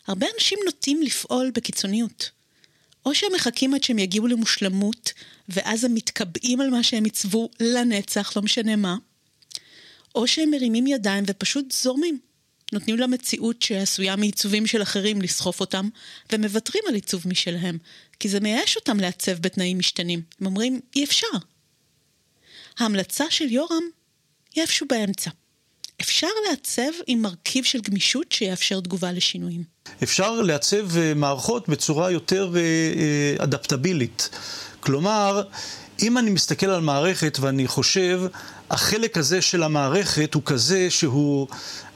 הרבה 0.08 0.28
אנשים 0.36 0.60
נוטים 0.66 1.02
לפעול 1.02 1.52
בקיצוניות. 1.54 2.30
או 3.06 3.16
שהם 3.16 3.32
מחכים 3.36 3.74
עד 3.74 3.84
שהם 3.84 4.00
יגיעו 4.00 4.28
למושלמות, 4.28 5.14
ואז 5.50 5.84
הם 5.84 5.94
מתקבעים 5.94 6.62
על 6.62 6.70
מה 6.70 6.84
שהם 6.84 7.04
עיצבו 7.04 7.50
לנצח, 7.60 8.36
לא 8.36 8.42
משנה 8.42 8.76
מה, 8.76 8.96
או 10.16 10.28
שהם 10.28 10.52
מרימים 10.52 10.88
ידיים 10.88 11.24
ופשוט 11.28 11.72
זורמים. 11.72 12.20
נותנים 12.72 12.98
למציאות 12.98 13.62
שעשויה 13.62 14.16
מעיצובים 14.16 14.68
של 14.68 14.82
אחרים 14.82 15.22
לסחוף 15.22 15.60
אותם, 15.60 15.90
ומוותרים 16.32 16.84
על 16.88 16.96
עיצוב 16.96 17.28
משלהם, 17.28 17.78
כי 18.20 18.30
זה 18.30 18.40
מייאש 18.40 18.76
אותם 18.76 19.00
לעצב 19.00 19.32
בתנאים 19.32 19.80
משתנים. 19.80 20.22
הם 20.40 20.46
אומרים, 20.46 20.80
אי 20.96 21.04
אפשר. 21.04 21.28
ההמלצה 22.80 23.26
של 23.30 23.52
יורם 23.52 23.84
היא 24.56 24.62
איפשהו 24.62 24.88
באמצע. 24.90 25.32
אפשר 26.02 26.28
לעצב 26.50 26.92
עם 27.08 27.22
מרכיב 27.22 27.64
של 27.64 27.80
גמישות 27.82 28.32
שיאפשר 28.32 28.80
תגובה 28.80 29.12
לשינויים. 29.12 29.64
אפשר 30.04 30.42
לעצב 30.42 30.98
אה, 30.98 31.14
מערכות 31.14 31.70
בצורה 31.70 32.12
יותר 32.12 32.52
אה, 32.56 32.62
אה, 32.62 33.44
אדפטבילית. 33.44 34.30
כלומר, 34.80 35.42
אם 36.02 36.18
אני 36.18 36.30
מסתכל 36.30 36.66
על 36.66 36.82
מערכת 36.82 37.38
ואני 37.42 37.68
חושב, 37.68 38.22
החלק 38.70 39.18
הזה 39.18 39.42
של 39.42 39.64
המערכת 39.64 40.34
הוא 40.34 40.44
כזה 40.46 40.90
שהוא, 40.90 41.48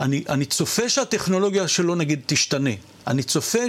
אני, 0.02 0.24
אני 0.30 0.46
צופה 0.46 0.90
שהטכנולוגיה 0.90 1.68
שלו 1.68 1.96
נגיד 1.96 2.20
תשתנה. 2.26 2.70
אני 3.08 3.24
צופה 3.24 3.60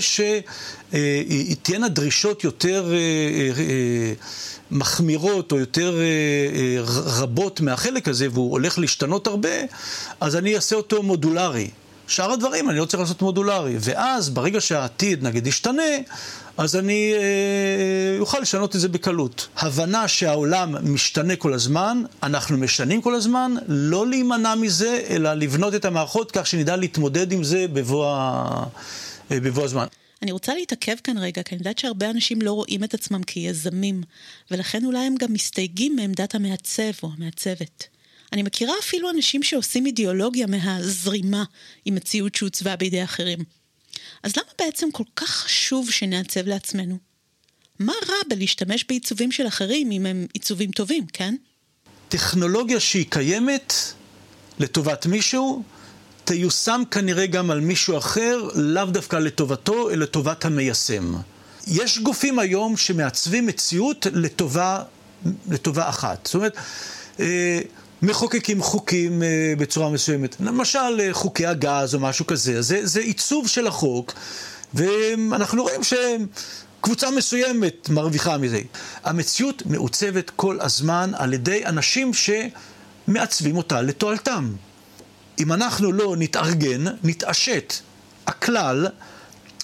שתהיינה 0.91 1.89
דרישות 1.89 2.45
יותר 2.45 2.93
אה, 2.93 2.99
אה, 3.59 4.13
מחמירות 4.71 5.53
או 5.53 5.59
יותר 5.59 6.01
אה, 6.01 6.81
רבות 7.05 7.61
מהחלק 7.61 8.09
הזה, 8.09 8.29
והוא 8.31 8.51
הולך 8.51 8.79
להשתנות 8.79 9.27
הרבה, 9.27 9.49
אז 10.21 10.37
אני 10.37 10.57
אעשה 10.57 10.77
אותו 10.77 11.03
מודולרי. 11.03 11.71
שאר 12.11 12.33
הדברים 12.33 12.71
אני 12.71 12.79
לא 12.79 12.85
צריך 12.85 13.01
לעשות 13.01 13.23
מודולרי. 13.23 13.77
ואז, 13.81 14.31
ברגע 14.31 14.61
שהעתיד, 14.61 15.23
נגיד, 15.23 15.47
ישתנה, 15.47 15.83
אז 16.57 16.77
אני 16.77 17.13
אה, 17.15 18.19
אוכל 18.19 18.39
לשנות 18.39 18.77
את 18.77 18.81
זה 18.81 18.89
בקלות. 18.89 19.49
הבנה 19.57 20.09
שהעולם 20.09 20.95
משתנה 20.95 21.37
כל 21.37 21.53
הזמן, 21.53 22.03
אנחנו 22.23 22.59
משנים 22.59 23.03
כל 23.03 23.15
הזמן, 23.15 23.55
לא 23.69 24.07
להימנע 24.07 24.55
מזה, 24.55 25.03
אלא 25.11 25.35
לבנות 25.35 25.75
את 25.75 25.85
המערכות 25.85 26.31
כך 26.31 26.47
שנדע 26.47 26.77
להתמודד 26.77 27.33
עם 27.33 27.45
זה 27.45 27.67
בבוא. 27.73 28.07
אה, 28.07 28.65
בבוא 29.31 29.65
הזמן. 29.65 29.87
אני 30.23 30.33
רוצה 30.33 30.55
להתעכב 30.55 30.97
כאן 31.05 31.19
רגע, 31.19 31.43
כי 31.43 31.55
אני 31.55 31.61
יודעת 31.61 31.79
שהרבה 31.79 32.11
אנשים 32.11 32.43
לא 32.43 32.53
רואים 32.53 32.85
את 32.85 32.95
עצמם 32.95 33.23
כיזמים, 33.23 34.03
ולכן 34.51 34.85
אולי 34.85 34.99
הם 34.99 35.15
גם 35.15 35.33
מסתייגים 35.33 35.97
מעמדת 35.97 36.35
המעצב 36.35 36.91
או 37.03 37.09
המעצבת. 37.17 37.89
אני 38.33 38.43
מכירה 38.43 38.75
אפילו 38.81 39.11
אנשים 39.11 39.43
שעושים 39.43 39.87
אידיאולוגיה 39.87 40.47
מהזרימה 40.47 41.45
עם 41.85 41.95
מציאות 41.95 42.35
שהוצבה 42.35 42.77
בידי 42.77 43.05
אחרים. 43.05 43.39
אז 44.23 44.37
למה 44.37 44.49
בעצם 44.59 44.91
כל 44.93 45.05
כך 45.17 45.31
חשוב 45.31 45.91
שנעצב 45.91 46.47
לעצמנו? 46.47 46.99
מה 47.79 47.93
רע 48.09 48.17
בלהשתמש 48.29 48.85
בעיצובים 48.89 49.33
של 49.33 49.47
אחרים 49.47 49.91
אם 49.91 50.07
הם 50.07 50.27
עיצובים 50.35 50.71
טובים, 50.71 51.07
כן? 51.13 51.35
טכנולוגיה 52.09 52.81
שהיא 52.81 53.07
קיימת 53.09 53.75
לטובת 54.59 55.07
מישהו, 55.07 55.63
תיושם 56.25 56.83
כנראה 56.91 57.27
גם 57.27 57.51
על 57.51 57.61
מישהו 57.61 57.99
אחר, 57.99 58.49
לאו 58.55 58.85
דווקא 58.85 59.17
לטובתו, 59.17 59.91
אלא 59.91 60.03
לטובת 60.03 60.45
המיישם. 60.45 61.15
יש 61.67 61.99
גופים 61.99 62.39
היום 62.39 62.77
שמעצבים 62.77 63.47
מציאות 63.47 64.07
לטובה, 64.13 64.83
לטובה 65.49 65.89
אחת. 65.89 66.27
זאת 66.27 66.35
אומרת, 66.35 66.57
אה, 67.21 67.61
מחוקקים 68.03 68.63
חוקים 68.63 69.23
אה, 69.23 69.53
בצורה 69.59 69.91
מסוימת. 69.91 70.37
למשל, 70.41 71.01
אה, 71.01 71.09
חוקי 71.13 71.47
הגז 71.47 71.95
או 71.95 72.01
משהו 72.01 72.27
כזה. 72.27 72.63
זה, 72.63 72.87
זה 72.87 73.01
עיצוב 73.01 73.49
של 73.49 73.67
החוק, 73.67 74.13
ואנחנו 74.75 75.63
רואים 75.63 75.81
שקבוצה 75.83 77.11
מסוימת 77.11 77.89
מרוויחה 77.89 78.39
מזה. 78.39 78.61
המציאות 79.05 79.63
מעוצבת 79.67 80.31
כל 80.37 80.61
הזמן 80.61 81.11
על 81.17 81.33
ידי 81.33 81.67
אנשים 81.67 82.11
שמעצבים 82.15 83.57
אותה 83.57 83.83
לתועלתם. 83.83 84.53
אם 85.39 85.53
אנחנו 85.53 85.93
לא 85.93 86.15
נתארגן, 86.19 86.85
נתעשת, 87.05 87.75
הכלל, 88.27 88.87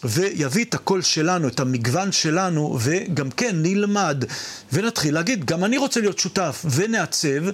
ויביא 0.08 0.64
את 0.64 0.74
הקול 0.74 1.02
שלנו, 1.02 1.48
את 1.48 1.60
המגוון 1.60 2.12
שלנו, 2.12 2.78
וגם 2.80 3.30
כן 3.30 3.56
נלמד, 3.62 4.24
ונתחיל 4.72 5.14
להגיד, 5.14 5.44
גם 5.44 5.64
אני 5.64 5.78
רוצה 5.78 6.00
להיות 6.00 6.18
שותף, 6.18 6.64
ונעצב, 6.70 7.44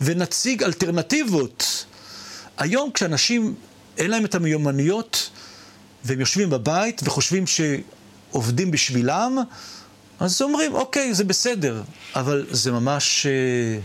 ונציג 0.00 0.62
אלטרנטיבות. 0.62 1.84
היום 2.58 2.90
כשאנשים, 2.94 3.54
אין 3.98 4.10
להם 4.10 4.24
את 4.24 4.34
המיומנויות, 4.34 5.30
והם 6.04 6.20
יושבים 6.20 6.50
בבית 6.50 7.00
וחושבים 7.04 7.44
שעובדים 7.46 8.70
בשבילם, 8.70 9.38
אז 10.20 10.42
אומרים, 10.42 10.74
אוקיי, 10.74 11.14
זה 11.14 11.24
בסדר, 11.24 11.82
אבל 12.14 12.46
זה 12.50 12.72
ממש, 12.72 13.26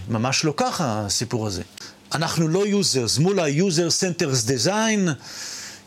ממש 0.10 0.46
לא 0.46 0.54
ככה, 0.58 1.06
הסיפור 1.06 1.48
הזה. 1.48 1.62
אנחנו 2.14 2.48
לא 2.48 2.68
users, 2.68 3.18
מול 3.18 3.40
ה-user 3.40 3.90
centers 4.02 4.48
design, 4.48 5.10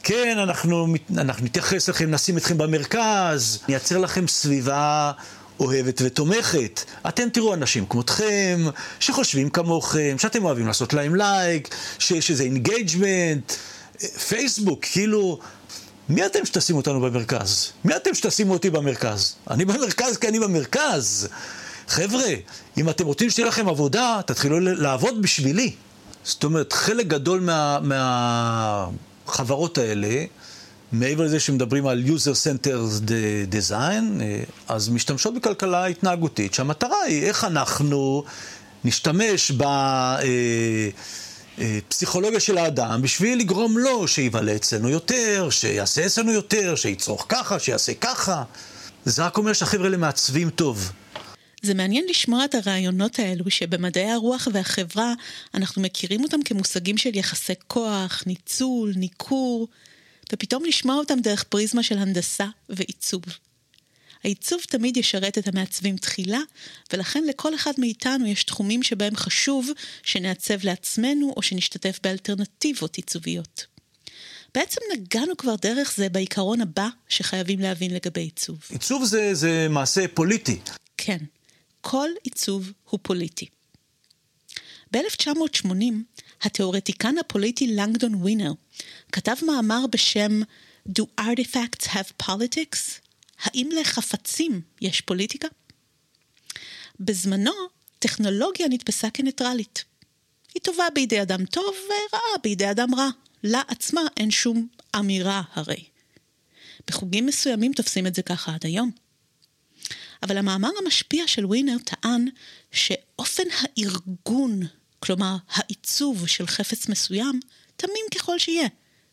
כן, 0.08 0.38
אנחנו, 0.38 0.86
אנחנו 1.18 1.44
נתייחס 1.44 1.88
לכם, 1.88 2.10
נשים 2.10 2.36
אתכם 2.36 2.58
במרכז, 2.58 3.58
נייצר 3.68 3.98
לכם 3.98 4.28
סביבה 4.28 5.12
אוהבת 5.60 6.02
ותומכת. 6.04 6.84
אתם 7.08 7.28
תראו 7.28 7.54
אנשים 7.54 7.86
כמותכם, 7.86 8.64
שחושבים 9.00 9.50
כמוכם, 9.50 10.16
שאתם 10.18 10.44
אוהבים 10.44 10.66
לעשות 10.66 10.92
להם 10.92 11.14
לייק, 11.14 11.74
שיש 11.98 12.30
איזה 12.30 12.42
engagement, 12.42 13.52
פייסבוק, 14.28 14.84
כאילו, 14.84 15.38
מי 16.08 16.26
אתם 16.26 16.44
שתשימו 16.44 16.78
אותנו 16.78 17.00
במרכז? 17.00 17.72
מי 17.84 17.96
אתם 17.96 18.14
שתשימו 18.14 18.52
אותי 18.52 18.70
במרכז? 18.70 19.34
אני 19.50 19.64
במרכז 19.64 20.16
כי 20.16 20.28
אני 20.28 20.40
במרכז. 20.40 21.28
חבר'ה, 21.88 22.30
אם 22.78 22.88
אתם 22.88 23.06
רוצים 23.06 23.30
שתהיה 23.30 23.46
לכם 23.46 23.68
עבודה, 23.68 24.20
תתחילו 24.26 24.60
לעבוד 24.60 25.22
בשבילי. 25.22 25.72
זאת 26.24 26.44
אומרת, 26.44 26.72
חלק 26.72 27.06
גדול 27.06 27.40
מה... 27.40 27.78
מה... 27.82 28.88
החברות 29.28 29.78
האלה, 29.78 30.24
מעבר 30.92 31.24
לזה 31.24 31.40
שמדברים 31.40 31.86
על 31.86 32.04
user 32.06 32.34
centered 32.44 33.10
design, 33.52 34.20
אה, 34.20 34.42
אז 34.68 34.88
משתמשות 34.88 35.34
בכלכלה 35.34 35.86
התנהגותית, 35.86 36.54
שהמטרה 36.54 37.02
היא 37.02 37.22
איך 37.22 37.44
אנחנו 37.44 38.24
נשתמש 38.84 39.52
בפסיכולוגיה 41.58 42.30
אה, 42.30 42.34
אה, 42.34 42.40
של 42.40 42.58
האדם 42.58 43.02
בשביל 43.02 43.38
לגרום 43.38 43.78
לו 43.78 44.08
שיבלה 44.08 44.56
אצלנו 44.56 44.88
יותר, 44.88 45.48
שיעשה 45.50 46.06
אצלנו 46.06 46.32
יותר, 46.32 46.74
שיצרוך 46.74 47.26
ככה, 47.28 47.58
שיעשה 47.58 47.94
ככה. 47.94 48.42
זה 49.04 49.24
רק 49.24 49.36
אומר 49.38 49.52
שהחבר'ה 49.52 49.84
האלה 49.84 49.96
מעצבים 49.96 50.50
טוב. 50.50 50.92
זה 51.66 51.74
מעניין 51.74 52.04
לשמוע 52.08 52.44
את 52.44 52.54
הרעיונות 52.54 53.18
האלו 53.18 53.50
שבמדעי 53.50 54.10
הרוח 54.10 54.48
והחברה 54.52 55.14
אנחנו 55.54 55.82
מכירים 55.82 56.22
אותם 56.22 56.42
כמושגים 56.42 56.98
של 56.98 57.16
יחסי 57.16 57.52
כוח, 57.66 58.22
ניצול, 58.26 58.92
ניכור, 58.96 59.68
ופתאום 60.32 60.64
לשמוע 60.64 60.94
אותם 60.96 61.20
דרך 61.20 61.42
פריזמה 61.42 61.82
של 61.82 61.98
הנדסה 61.98 62.46
ועיצוב. 62.68 63.22
העיצוב 64.24 64.60
תמיד 64.68 64.96
ישרת 64.96 65.38
את 65.38 65.48
המעצבים 65.48 65.96
תחילה, 65.96 66.40
ולכן 66.92 67.24
לכל 67.24 67.54
אחד 67.54 67.72
מאיתנו 67.78 68.26
יש 68.26 68.44
תחומים 68.44 68.82
שבהם 68.82 69.16
חשוב 69.16 69.70
שנעצב 70.02 70.64
לעצמנו 70.64 71.32
או 71.36 71.42
שנשתתף 71.42 71.98
באלטרנטיבות 72.02 72.96
עיצוביות. 72.96 73.66
בעצם 74.54 74.80
נגענו 74.92 75.36
כבר 75.36 75.54
דרך 75.62 75.94
זה 75.96 76.08
בעיקרון 76.08 76.60
הבא 76.60 76.88
שחייבים 77.08 77.60
להבין 77.60 77.94
לגבי 77.94 78.20
עיצוב. 78.20 78.58
עיצוב 78.70 79.04
זה, 79.04 79.34
זה 79.34 79.66
מעשה 79.70 80.08
פוליטי. 80.08 80.60
כן. 80.96 81.18
כל 81.88 82.08
עיצוב 82.22 82.72
הוא 82.90 83.00
פוליטי. 83.02 83.46
ב-1980, 84.92 85.70
התיאורטיקן 86.42 87.18
הפוליטי 87.18 87.66
לנגדון 87.66 88.14
ווינר 88.14 88.52
כתב 89.12 89.34
מאמר 89.42 89.86
בשם 89.90 90.40
Do 90.88 91.02
Artifacts 91.20 91.86
Have 91.86 92.22
Politics? 92.22 93.00
האם 93.42 93.68
לחפצים 93.80 94.60
יש 94.80 95.00
פוליטיקה? 95.00 95.48
בזמנו, 97.00 97.52
טכנולוגיה 97.98 98.68
נתפסה 98.68 99.10
כניטרלית. 99.10 99.84
היא 100.54 100.62
טובה 100.62 100.84
בידי 100.94 101.22
אדם 101.22 101.44
טוב 101.44 101.74
ורעה 101.86 102.38
בידי 102.42 102.70
אדם 102.70 102.94
רע. 102.94 103.08
לה 103.44 103.62
עצמה 103.68 104.02
אין 104.16 104.30
שום 104.30 104.68
אמירה 104.96 105.42
הרי. 105.52 105.84
בחוגים 106.86 107.26
מסוימים 107.26 107.72
תופסים 107.72 108.06
את 108.06 108.14
זה 108.14 108.22
ככה 108.22 108.54
עד 108.54 108.66
היום. 108.66 109.05
אבל 110.26 110.38
המאמר 110.38 110.70
המשפיע 110.84 111.26
של 111.26 111.46
ווינר 111.46 111.76
טען 111.84 112.28
שאופן 112.72 113.42
הארגון, 113.58 114.60
כלומר 115.00 115.36
העיצוב 115.48 116.26
של 116.26 116.46
חפץ 116.46 116.88
מסוים, 116.88 117.40
תמים 117.76 118.04
ככל 118.14 118.38
שיהיה, 118.38 118.68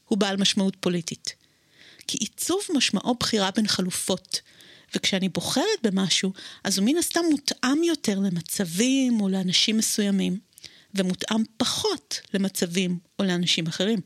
הוא 0.07 0.17
בעל 0.17 0.37
משמעות 0.37 0.75
פוליטית. 0.79 1.35
כי 2.07 2.17
עיצוב 2.17 2.59
משמעו 2.75 3.15
בחירה 3.15 3.51
בין 3.51 3.67
חלופות, 3.67 4.41
וכשאני 4.95 5.29
בוחרת 5.29 5.79
במשהו, 5.83 6.33
אז 6.63 6.77
הוא 6.77 6.85
מן 6.85 6.97
הסתם 6.97 7.21
מותאם 7.31 7.83
יותר 7.83 8.19
למצבים 8.19 9.21
או 9.21 9.29
לאנשים 9.29 9.77
מסוימים, 9.77 10.39
ומותאם 10.95 11.43
פחות 11.57 12.19
למצבים 12.33 12.99
או 13.19 13.23
לאנשים 13.23 13.67
אחרים. 13.67 13.99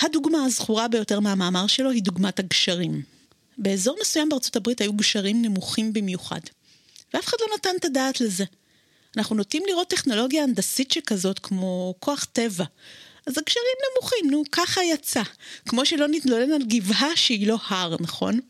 הדוגמה 0.00 0.44
הזכורה 0.44 0.88
ביותר 0.88 1.20
מהמאמר 1.20 1.66
שלו 1.66 1.90
היא 1.90 2.02
דוגמת 2.02 2.38
הגשרים. 2.38 3.02
באזור 3.62 3.96
מסוים 4.00 4.28
בארצות 4.28 4.56
הברית 4.56 4.80
היו 4.80 4.92
גשרים 4.92 5.42
נמוכים 5.42 5.92
במיוחד. 5.92 6.40
ואף 7.14 7.26
אחד 7.26 7.36
לא 7.40 7.46
נתן 7.56 7.70
את 7.80 7.84
הדעת 7.84 8.20
לזה. 8.20 8.44
אנחנו 9.16 9.36
נוטים 9.36 9.62
לראות 9.68 9.88
טכנולוגיה 9.88 10.42
הנדסית 10.42 10.90
שכזאת 10.90 11.38
כמו 11.38 11.94
כוח 12.00 12.24
טבע. 12.24 12.64
אז 13.26 13.38
הגשרים 13.38 13.76
נמוכים, 13.90 14.30
נו, 14.30 14.42
ככה 14.52 14.84
יצא. 14.84 15.22
כמו 15.68 15.86
שלא 15.86 16.08
נתלונן 16.08 16.52
על 16.52 16.62
גבעה 16.62 17.16
שהיא 17.16 17.46
לא 17.46 17.58
הר, 17.68 17.96
נכון? 18.00 18.40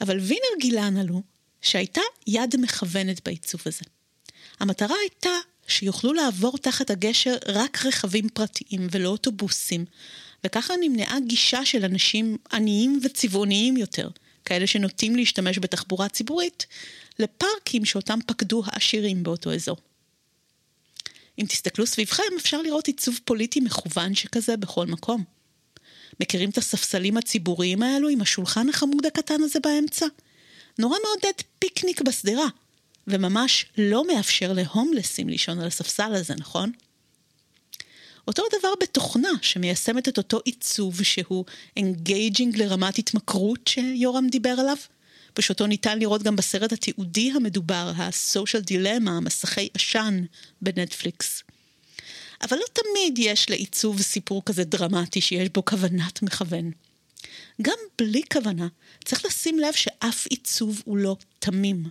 אבל 0.00 0.18
וינר 0.18 0.58
גילה 0.60 0.86
לנו 0.90 1.22
שהייתה 1.62 2.00
יד 2.26 2.54
מכוונת 2.58 3.24
בעיצוב 3.24 3.60
הזה. 3.66 3.82
המטרה 4.60 4.96
הייתה 5.00 5.30
שיוכלו 5.66 6.12
לעבור 6.12 6.58
תחת 6.58 6.90
הגשר 6.90 7.36
רק 7.46 7.86
רכבים 7.86 8.28
פרטיים 8.28 8.88
ולא 8.90 9.08
אוטובוסים, 9.08 9.84
וככה 10.44 10.74
נמנעה 10.80 11.20
גישה 11.20 11.64
של 11.64 11.84
אנשים 11.84 12.36
עניים 12.52 13.00
וצבעוניים 13.04 13.76
יותר, 13.76 14.08
כאלה 14.44 14.66
שנוטים 14.66 15.16
להשתמש 15.16 15.58
בתחבורה 15.58 16.08
ציבורית, 16.08 16.66
לפארקים 17.18 17.84
שאותם 17.84 18.18
פקדו 18.26 18.62
העשירים 18.66 19.22
באותו 19.22 19.54
אזור. 19.54 19.76
אם 21.38 21.46
תסתכלו 21.48 21.86
סביבכם, 21.86 22.22
אפשר 22.36 22.62
לראות 22.62 22.86
עיצוב 22.86 23.20
פוליטי 23.24 23.60
מכוון 23.60 24.14
שכזה 24.14 24.56
בכל 24.56 24.86
מקום. 24.86 25.24
מכירים 26.20 26.50
את 26.50 26.58
הספסלים 26.58 27.16
הציבוריים 27.16 27.82
האלו 27.82 28.08
עם 28.08 28.20
השולחן 28.20 28.68
החמוד 28.68 29.06
הקטן 29.06 29.42
הזה 29.42 29.60
באמצע? 29.60 30.06
נורא 30.78 30.96
מעודד 31.04 31.38
פיקניק 31.58 32.02
בשדרה, 32.02 32.46
וממש 33.06 33.66
לא 33.78 34.06
מאפשר 34.06 34.52
להומלסים 34.52 35.28
לישון 35.28 35.58
על 35.58 35.66
הספסל 35.66 36.14
הזה, 36.14 36.34
נכון? 36.34 36.72
אותו 38.28 38.42
דבר 38.58 38.72
בתוכנה 38.80 39.28
שמיישמת 39.42 40.08
את 40.08 40.18
אותו 40.18 40.40
עיצוב 40.44 41.02
שהוא 41.02 41.44
engaging 41.76 42.56
לרמת 42.56 42.98
התמכרות 42.98 43.68
שיורם 43.68 44.28
דיבר 44.28 44.54
עליו, 44.58 44.76
ושאותו 45.38 45.66
ניתן 45.66 45.98
לראות 45.98 46.22
גם 46.22 46.36
בסרט 46.36 46.72
התיעודי 46.72 47.32
המדובר, 47.34 47.92
ה-social 47.96 48.70
dilemma, 48.70 49.10
מסכי 49.22 49.68
עשן 49.74 50.24
בנטפליקס. 50.62 51.42
אבל 52.42 52.56
לא 52.56 52.64
תמיד 52.72 53.18
יש 53.18 53.50
לעיצוב 53.50 54.02
סיפור 54.02 54.42
כזה 54.46 54.64
דרמטי 54.64 55.20
שיש 55.20 55.48
בו 55.48 55.64
כוונת 55.64 56.22
מכוון. 56.22 56.70
גם 57.62 57.78
בלי 57.98 58.22
כוונה, 58.32 58.68
צריך 59.04 59.24
לשים 59.24 59.58
לב 59.58 59.72
שאף 59.72 60.26
עיצוב 60.26 60.82
הוא 60.84 60.96
לא 60.96 61.16
תמים. 61.38 61.84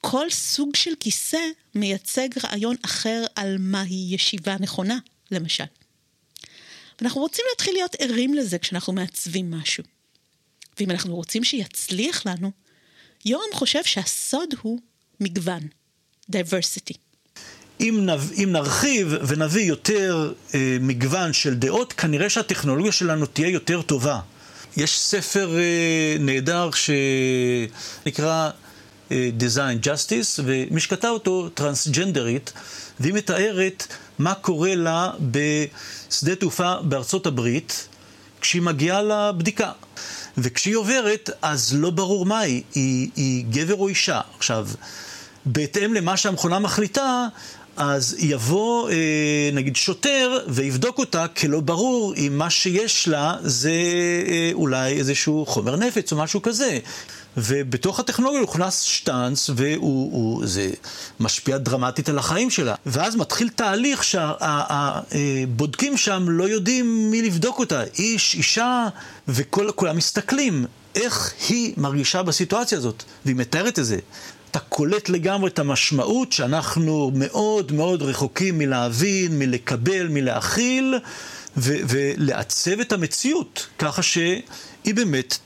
כל 0.00 0.30
סוג 0.30 0.76
של 0.76 0.90
כיסא 1.00 1.40
מייצג 1.74 2.28
רעיון 2.44 2.76
אחר 2.84 3.24
על 3.34 3.56
מהי 3.58 4.14
ישיבה 4.14 4.56
נכונה. 4.60 4.98
למשל. 5.34 5.64
ואנחנו 7.00 7.20
רוצים 7.20 7.44
להתחיל 7.50 7.74
להיות 7.74 7.96
ערים 7.98 8.34
לזה 8.34 8.58
כשאנחנו 8.58 8.92
מעצבים 8.92 9.50
משהו. 9.50 9.84
ואם 10.80 10.90
אנחנו 10.90 11.16
רוצים 11.16 11.44
שיצליח 11.44 12.26
לנו, 12.26 12.50
יורם 13.24 13.48
חושב 13.54 13.84
שהסוד 13.84 14.48
הוא 14.62 14.78
מגוון, 15.20 15.68
diversity. 16.32 16.96
אם, 17.80 18.00
נב, 18.06 18.32
אם 18.32 18.48
נרחיב 18.52 19.14
ונביא 19.26 19.62
יותר 19.62 20.32
אה, 20.54 20.76
מגוון 20.80 21.32
של 21.32 21.54
דעות, 21.54 21.92
כנראה 21.92 22.30
שהטכנולוגיה 22.30 22.92
שלנו 22.92 23.26
תהיה 23.26 23.48
יותר 23.48 23.82
טובה. 23.82 24.20
יש 24.76 24.98
ספר 24.98 25.58
אה, 25.58 26.16
נהדר 26.20 26.70
שנקרא 26.70 28.50
אה, 29.12 29.30
Design 29.38 29.86
Justice, 29.86 30.40
ומי 30.44 30.80
שכתב 30.80 31.08
אותו 31.08 31.48
טרנסג'נדרית, 31.48 32.52
והיא 33.00 33.14
מתארת 33.14 33.86
מה 34.18 34.34
קורה 34.34 34.74
לה 34.74 35.10
בשדה 35.30 36.34
תעופה 36.34 36.74
בארצות 36.82 37.26
הברית 37.26 37.88
כשהיא 38.40 38.62
מגיעה 38.62 39.02
לבדיקה. 39.02 39.72
וכשהיא 40.38 40.76
עוברת, 40.76 41.30
אז 41.42 41.74
לא 41.76 41.90
ברור 41.90 42.26
מה 42.26 42.40
היא, 42.40 42.62
היא, 42.74 43.08
היא 43.16 43.44
גבר 43.50 43.74
או 43.74 43.88
אישה. 43.88 44.20
עכשיו, 44.36 44.68
בהתאם 45.46 45.94
למה 45.94 46.16
שהמכונה 46.16 46.58
מחליטה, 46.58 47.26
אז 47.76 48.16
יבוא 48.18 48.90
אה, 48.90 49.50
נגיד 49.52 49.76
שוטר 49.76 50.38
ויבדוק 50.48 50.98
אותה, 50.98 51.26
כי 51.34 51.48
לא 51.48 51.60
ברור 51.60 52.14
אם 52.16 52.38
מה 52.38 52.50
שיש 52.50 53.08
לה 53.08 53.34
זה 53.42 53.72
אה, 54.28 54.50
אולי 54.52 54.98
איזשהו 54.98 55.46
חומר 55.46 55.76
נפץ 55.76 56.12
או 56.12 56.16
משהו 56.16 56.42
כזה. 56.42 56.78
ובתוך 57.36 58.00
הטכנולוגיה 58.00 58.40
הוכנס 58.40 58.80
שטאנץ, 58.80 59.50
וזה 59.50 60.70
משפיע 61.20 61.58
דרמטית 61.58 62.08
על 62.08 62.18
החיים 62.18 62.50
שלה. 62.50 62.74
ואז 62.86 63.16
מתחיל 63.16 63.48
תהליך 63.48 64.04
שהבודקים 64.04 65.96
שם 65.96 66.26
לא 66.28 66.44
יודעים 66.44 67.10
מי 67.10 67.22
לבדוק 67.22 67.58
אותה. 67.58 67.82
איש, 67.98 68.34
אישה, 68.34 68.88
וכולם 69.28 69.96
מסתכלים 69.96 70.66
איך 70.94 71.32
היא 71.48 71.74
מרגישה 71.76 72.22
בסיטואציה 72.22 72.78
הזאת, 72.78 73.02
והיא 73.24 73.36
מתארת 73.36 73.78
את 73.78 73.84
זה. 73.84 73.98
אתה 74.50 74.58
קולט 74.58 75.08
לגמרי 75.08 75.50
את 75.50 75.58
המשמעות 75.58 76.32
שאנחנו 76.32 77.10
מאוד 77.14 77.72
מאוד 77.72 78.02
רחוקים 78.02 78.58
מלהבין, 78.58 79.38
מלקבל, 79.38 80.08
מלהכיל, 80.08 80.94
ולעצב 81.56 82.80
את 82.80 82.92
המציאות 82.92 83.66
ככה 83.78 84.02
שהיא 84.02 84.94
באמת 84.94 85.32
אה, 85.32 85.38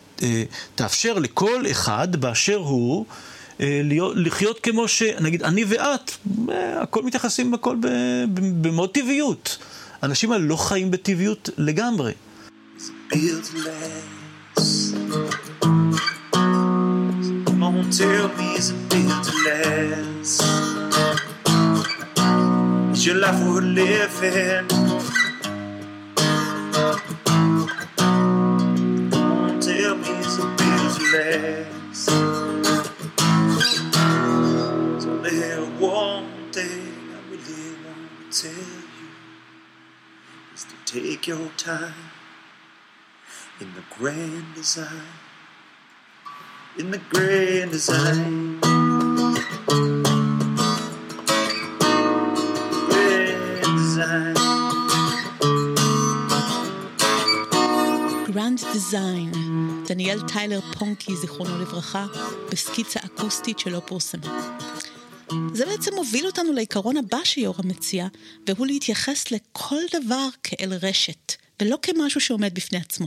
תאפשר 0.74 1.18
לכל 1.18 1.64
אחד 1.70 2.16
באשר 2.16 2.56
הוא 2.56 3.06
אה, 3.60 3.80
להיות, 3.84 4.12
לחיות 4.16 4.60
כמו 4.60 4.88
ש... 4.88 5.02
נגיד, 5.02 5.42
אני 5.42 5.64
ואת, 5.68 6.10
אה, 6.50 6.82
הכל 6.82 7.02
מתייחסים 7.02 7.54
הכל 7.54 7.76
במאוד 8.60 8.90
טבעיות. 8.90 9.58
האנשים 10.02 10.32
האלה 10.32 10.44
לא 10.44 10.56
חיים 10.56 10.90
בטבעיות 10.90 11.50
לגמרי. 11.58 12.12
your 23.04 23.14
life 23.14 23.40
worth 23.46 23.62
living? 23.62 24.87
Last? 31.30 32.06
So 35.02 35.18
there 35.18 35.64
one 35.78 36.52
thing 36.52 36.94
I 37.12 37.30
really 37.30 37.76
want 37.84 38.32
to 38.32 38.42
tell 38.42 38.52
you 38.52 39.08
is 40.54 40.64
to 40.64 40.74
take 40.84 41.26
your 41.26 41.48
time 41.56 42.12
in 43.60 43.74
the 43.74 43.82
grand 43.90 44.54
design 44.54 45.02
in 46.78 46.92
the 46.92 46.98
grand 47.10 47.72
design. 47.72 48.60
Grand 58.30 58.58
design. 58.72 59.47
דניאל 59.88 60.20
טיילר 60.32 60.60
פונקי, 60.78 61.16
זיכרונו 61.16 61.58
לברכה, 61.58 62.06
בסקיצה 62.52 63.00
אקוסטית 63.00 63.58
שלא 63.58 63.80
פורסמה. 63.86 64.58
זה 65.54 65.66
בעצם 65.66 65.94
מוביל 65.94 66.26
אותנו 66.26 66.52
לעיקרון 66.52 66.96
הבא 66.96 67.18
שיורם 67.24 67.68
מציע, 67.68 68.06
והוא 68.46 68.66
להתייחס 68.66 69.30
לכל 69.30 69.80
דבר 69.92 70.28
כאל 70.42 70.72
רשת, 70.82 71.32
ולא 71.62 71.78
כמשהו 71.82 72.20
שעומד 72.20 72.54
בפני 72.54 72.78
עצמו. 72.78 73.06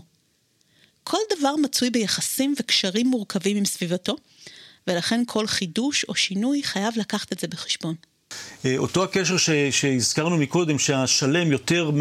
כל 1.04 1.17
דבר 1.38 1.56
מצוי 1.56 1.89
ביחסים 1.89 2.54
וקשרים 2.60 3.08
מורכבים 3.08 3.58
עם 3.58 3.65
סביבתו, 3.65 4.15
ולכן 4.88 5.24
כל 5.28 5.48
חידוש 5.48 6.04
או 6.04 6.15
שינוי 6.15 6.63
חייב 6.63 6.94
לקחת 6.98 7.34
את 7.34 7.39
זה 7.39 7.48
בחשבון. 7.48 7.96
אה, 8.65 8.78
אותו 8.78 9.04
הקשר 9.04 9.38
ש, 9.38 9.50
שהזכרנו 9.72 10.38
מקודם, 10.38 10.80
שהשלם 10.80 11.52
יותר 11.52 11.91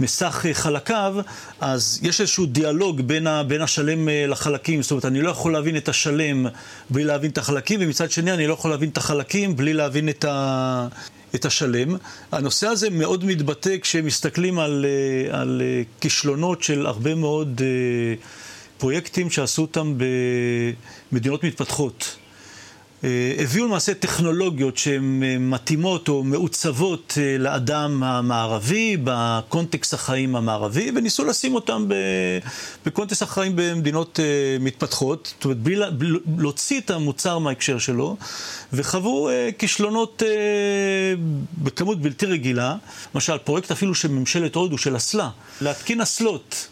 מסך 0.00 0.46
חלקיו, 0.52 1.14
אז 1.60 2.00
יש 2.02 2.20
איזשהו 2.20 2.46
דיאלוג 2.46 3.00
בין, 3.00 3.26
ה, 3.26 3.42
בין 3.42 3.62
השלם 3.62 4.08
אה, 4.08 4.26
לחלקים. 4.26 4.82
זאת 4.82 4.90
אומרת, 4.90 5.04
אני 5.04 5.22
לא 5.22 5.30
יכול 5.30 5.52
להבין 5.52 5.76
את 5.76 5.88
השלם 5.88 6.46
בלי 6.90 7.04
להבין 7.04 7.30
את 7.30 7.38
החלקים, 7.38 7.80
ומצד 7.82 8.10
שני 8.10 8.32
אני 8.32 8.46
לא 8.46 8.52
יכול 8.52 8.70
להבין 8.70 8.88
את 8.88 8.96
החלקים 8.96 9.56
בלי 9.56 9.72
להבין 9.72 10.08
את, 10.08 10.24
ה, 10.24 10.88
את 11.34 11.44
השלם. 11.44 11.96
הנושא 12.32 12.66
הזה 12.66 12.90
מאוד 12.90 13.24
מתבטא 13.24 13.76
כשמסתכלים 13.78 14.58
על, 14.58 14.86
אה, 14.88 15.40
על 15.40 15.62
אה, 15.64 15.82
כישלונות 16.00 16.62
של 16.62 16.86
הרבה 16.86 17.14
מאוד 17.14 17.60
אה, 17.64 18.14
פרויקטים 18.78 19.30
שעשו 19.30 19.62
אותם 19.62 19.94
במדינות 21.12 21.44
מתפתחות. 21.44 22.16
הביאו 23.38 23.66
למעשה 23.66 23.94
טכנולוגיות 23.94 24.76
שהן 24.76 25.22
מתאימות 25.40 26.08
או 26.08 26.24
מעוצבות 26.24 27.18
לאדם 27.38 28.02
המערבי, 28.02 28.96
בקונטקסט 29.04 29.94
החיים 29.94 30.36
המערבי, 30.36 30.90
וניסו 30.96 31.24
לשים 31.24 31.54
אותם 31.54 31.88
בקונטקסט 32.86 33.22
החיים 33.22 33.52
במדינות 33.56 34.20
מתפתחות, 34.60 35.34
זאת 35.36 35.44
אומרת, 35.44 35.58
בלי 35.92 36.18
להוציא 36.38 36.80
את 36.80 36.90
המוצר 36.90 37.38
מההקשר 37.38 37.78
שלו, 37.78 38.16
וחוו 38.72 39.28
כישלונות 39.58 40.22
בכמות 41.58 42.00
בלתי 42.00 42.26
רגילה. 42.26 42.76
למשל, 43.14 43.38
פרויקט 43.38 43.70
אפילו 43.70 43.94
של 43.94 44.08
ממשלת 44.08 44.54
הודו, 44.54 44.78
של 44.78 44.96
אסלה, 44.96 45.30
להתקין 45.60 46.00
אסלות. 46.00 46.68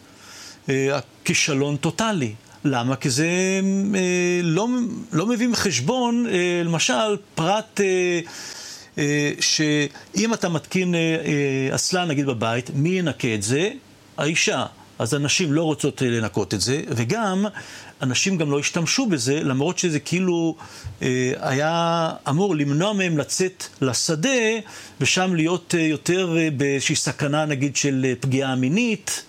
הכישלון 0.69 1.77
טוטאלי. 1.77 2.35
למה? 2.65 2.97
כי 2.97 3.11
זה 3.11 3.29
אה, 3.95 4.41
לא, 4.43 4.69
לא 5.13 5.27
מביא 5.27 5.49
בחשבון, 5.49 6.27
אה, 6.27 6.63
למשל, 6.65 7.17
פרט 7.35 7.81
אה, 7.81 8.21
אה, 8.99 9.33
שאם 9.41 10.35
אתה 10.35 10.49
מתקין 10.49 10.95
אסלה, 11.75 12.01
אה, 12.01 12.07
נגיד 12.07 12.27
בבית, 12.27 12.71
מי 12.75 12.89
ינקה 12.89 13.35
את 13.35 13.43
זה? 13.43 13.71
האישה. 14.17 14.67
אז 14.99 15.15
הנשים 15.15 15.53
לא 15.53 15.63
רוצות 15.63 16.03
לנקות 16.03 16.55
את 16.55 16.61
זה, 16.61 16.83
וגם 16.89 17.47
אנשים 18.03 18.39
גם 18.39 18.51
לא 18.51 18.59
השתמשו 18.59 19.07
בזה, 19.07 19.43
למרות 19.43 19.79
שזה 19.79 20.01
כאילו 20.01 20.57
אה, 21.03 21.33
היה 21.41 22.11
אמור 22.29 22.57
למנוע 22.57 22.93
מהם 22.93 23.19
לצאת 23.19 23.65
לשדה, 23.81 24.29
ושם 25.01 25.35
להיות 25.35 25.75
אה, 25.79 25.81
יותר 25.81 26.37
אה, 26.39 26.49
באיזושהי 26.57 26.97
סכנה 26.97 27.45
נגיד 27.45 27.77
של 27.77 28.07
אה, 28.09 28.13
פגיעה 28.21 28.55
מינית. 28.55 29.23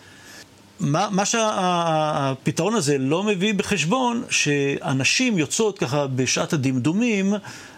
מה, 0.82 1.08
מה 1.12 1.26
שהפתרון 1.26 2.74
הזה 2.76 2.98
לא 2.98 3.24
מביא 3.24 3.54
בחשבון, 3.54 4.24
שאנשים 4.30 5.38
יוצאות 5.38 5.80
ככה 5.80 6.08
בשעת 6.08 6.54
הדמדומים 6.54 7.34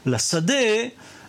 לשדה, 0.05 0.53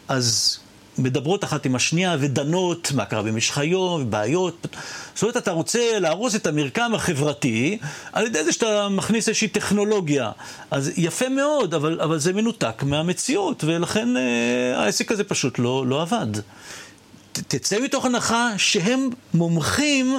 אז 0.09 0.59
מדברות 0.99 1.45
אחת 1.45 1.67
עם 1.67 1.75
השנייה 1.75 2.17
ודנות 2.21 2.93
מה 2.95 3.05
קרה 3.05 3.23
במשך 3.23 3.59
היום, 3.59 4.03
ובעיות. 4.03 4.67
זאת 5.15 5.23
אומרת, 5.23 5.37
אתה 5.37 5.51
רוצה 5.51 5.99
להרוס 5.99 6.37
את 6.37 6.47
המרקם 6.47 6.95
החברתי 6.95 7.79
על 8.13 8.27
ידי 8.27 8.45
זה 8.45 8.53
שאתה 8.53 8.89
מכניס 8.89 9.29
איזושהי 9.29 9.49
טכנולוגיה. 9.49 10.31
אז 10.71 10.91
יפה 10.97 11.29
מאוד, 11.29 11.75
אבל, 11.75 12.01
אבל 12.01 12.19
זה 12.19 12.33
מנותק 12.33 12.83
מהמציאות, 12.83 13.65
ולכן 13.65 14.17
אה, 14.17 14.23
העסק 14.77 15.13
הזה 15.13 15.25
פשוט 15.25 15.59
לא, 15.59 15.87
לא 15.87 16.03
עבד. 16.03 16.39
ת, 17.33 17.39
תצא 17.49 17.81
מתוך 17.81 18.05
הנחה 18.05 18.51
שהם 18.57 19.09
מומחים 19.35 20.17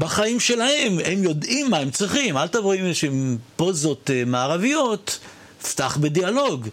בחיים 0.00 0.40
שלהם, 0.40 0.98
הם 1.04 1.24
יודעים 1.24 1.70
מה 1.70 1.78
הם 1.78 1.90
צריכים, 1.90 2.36
אל 2.36 2.48
תבוא 2.48 2.74
עם 2.74 2.86
איזשהם 2.86 3.38
פוזות 3.56 4.10
אה, 4.10 4.24
מערביות, 4.24 5.18
פתח 5.62 5.98
בדיאלוג. 6.00 6.68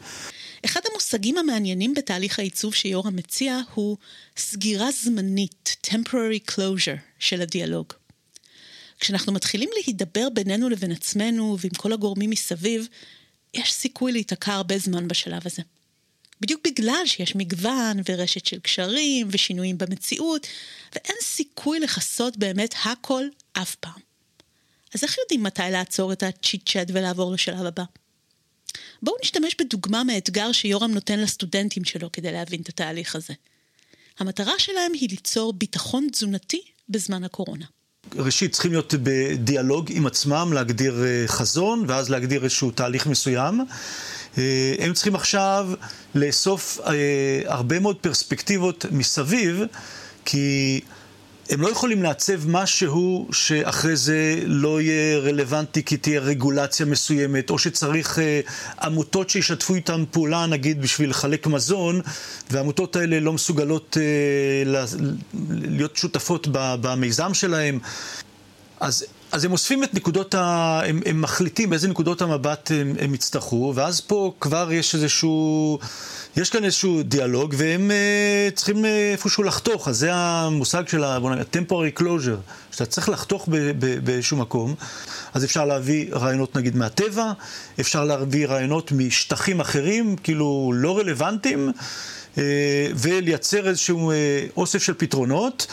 אחד 0.66 0.80
המושגים 0.92 1.38
המעניינים 1.38 1.94
בתהליך 1.94 2.40
העיצוב 2.40 2.74
שיורם 2.74 3.16
מציע 3.16 3.60
הוא 3.74 3.98
סגירה 4.38 4.92
זמנית, 4.92 5.76
temporary 5.88 6.52
closure, 6.52 7.00
של 7.20 7.42
הדיאלוג. 7.42 7.94
כשאנחנו 9.00 9.34
מתחילים 9.34 9.70
להידבר 9.74 10.30
בינינו 10.34 10.70
לבין 10.70 10.92
עצמנו 10.92 11.58
ועם 11.60 11.74
כל 11.78 11.94
הגורמים 11.94 12.30
מסביב, 12.30 12.88
יש 13.54 13.74
סיכוי 13.74 14.12
להיתקע 14.12 14.54
הרבה 14.54 14.78
זמן 14.78 15.08
בשלב 15.08 15.42
הזה. 15.46 15.62
בדיוק 16.42 16.62
בגלל 16.68 17.02
שיש 17.06 17.36
מגוון 17.36 17.98
ורשת 18.10 18.46
של 18.46 18.60
קשרים 18.60 19.28
ושינויים 19.32 19.78
במציאות, 19.78 20.48
ואין 20.96 21.18
סיכוי 21.22 21.80
לכסות 21.80 22.38
באמת 22.38 22.76
הכל 22.86 23.24
אף 23.54 23.76
פעם. 23.76 24.00
אז 24.96 25.04
איך 25.04 25.18
יודעים 25.18 25.44
מתי 25.44 25.62
לעצור 25.72 26.14
את 26.14 26.24
הצ'יט 26.24 26.70
צ'אט 26.70 26.88
ולעבור 26.94 27.32
לשלב 27.32 27.66
הבא? 27.66 27.84
בואו 29.02 29.16
נשתמש 29.24 29.56
בדוגמה 29.60 30.04
מאתגר 30.04 30.52
שיורם 30.52 30.92
נותן 30.92 31.20
לסטודנטים 31.20 31.84
שלו 31.84 32.12
כדי 32.12 32.32
להבין 32.32 32.62
את 32.62 32.70
התהליך 32.70 33.16
הזה. 33.16 33.34
המטרה 34.20 34.54
שלהם 34.58 34.92
היא 34.94 35.10
ליצור 35.10 35.54
ביטחון 35.54 36.08
תזונתי 36.12 36.62
בזמן 36.90 37.24
הקורונה. 37.24 37.66
ראשית, 38.16 38.52
צריכים 38.52 38.72
להיות 38.72 38.94
בדיאלוג 39.04 39.92
עם 39.92 40.08
עצמם, 40.08 40.54
להגדיר 40.54 41.04
אה, 41.04 41.24
חזון, 41.28 41.86
ואז 41.88 42.10
להגדיר 42.10 42.44
איזשהו 42.44 42.72
תהליך 42.72 43.08
מסוים. 43.08 43.62
אה, 44.38 44.76
הם 44.80 44.94
צריכים 44.94 45.16
עכשיו 45.16 45.70
לאסוף 46.16 46.80
אה, 46.86 47.42
הרבה 47.46 47.80
מאוד 47.80 47.96
פרספקטיבות 47.96 48.86
מסביב, 48.92 49.64
כי 50.26 50.82
הם 51.50 51.62
לא 51.62 51.68
יכולים 51.68 52.04
לעצב 52.04 52.50
משהו 52.50 53.28
שאחרי 53.32 53.96
זה 53.96 54.40
לא 54.46 54.82
יהיה 54.82 55.20
רלוונטי 55.20 55.84
כי 55.84 55.98
תהיה 55.98 56.20
רגולציה 56.20 56.86
מסוימת, 56.86 57.50
או 57.50 57.60
שצריך 57.60 58.20
אה, 58.20 58.42
עמותות 58.82 59.30
שישתפו 59.30 59.76
איתם 59.76 60.04
פעולה, 60.12 60.46
נגיד, 60.46 60.82
בשביל 60.82 61.10
לחלק 61.10 61.48
מזון, 61.48 62.02
והעמותות 62.52 62.96
האלה 62.96 63.20
לא 63.20 63.34
מסוגלות 63.34 63.98
להיות 65.50 65.98
שותפות 65.98 66.48
במיזם 66.52 67.34
שלהם. 67.34 67.80
אז 68.80 69.06
אז 69.32 69.46
הם 69.46 69.52
אוספים 69.52 69.84
את 69.84 69.94
נקודות 69.94 70.36
ה... 70.36 70.82
הם, 70.86 71.02
הם 71.06 71.22
מחליטים 71.22 71.70
באיזה 71.70 71.88
נקודות 71.88 72.22
המבט 72.22 72.72
הם, 72.72 72.96
הם 73.00 73.14
יצטרכו, 73.14 73.74
ואז 73.76 74.02
פה 74.02 74.34
כבר 74.40 74.70
יש 74.72 74.96
איזשהו... 74.96 75.80
יש 76.38 76.50
כאן 76.50 76.64
איזשהו 76.64 77.04
דיאלוג, 77.04 77.56
והם 77.58 77.92
uh, 77.92 78.56
צריכים 78.56 78.86
uh, 78.86 78.88
איפשהו 79.12 79.44
לחתוך. 79.44 79.88
אז 79.88 79.98
זה 79.98 80.10
המושג 80.14 80.88
של 80.88 81.04
ה-temporary 81.04 82.00
closure, 82.00 82.52
שאתה 82.72 82.86
צריך 82.86 83.10
לחתוך 83.10 83.50
באיזשהו 84.04 84.38
מקום. 84.38 84.76
אז 85.34 85.46
אפשר 85.46 85.66
להביא 85.66 86.14
רעיונות 86.14 86.56
נגיד 86.56 86.76
מהטבע, 86.76 87.32
אפשר 87.80 88.04
להביא 88.04 88.48
רעיונות 88.48 88.92
משטחים 88.92 89.60
אחרים, 89.60 90.16
כאילו 90.16 90.72
לא 90.76 90.98
רלוונטיים, 90.98 91.72
uh, 92.36 92.40
ולייצר 92.96 93.68
איזשהו 93.68 94.12
uh, 94.12 94.14
אוסף 94.58 94.84
של 94.84 94.94
פתרונות. 94.98 95.68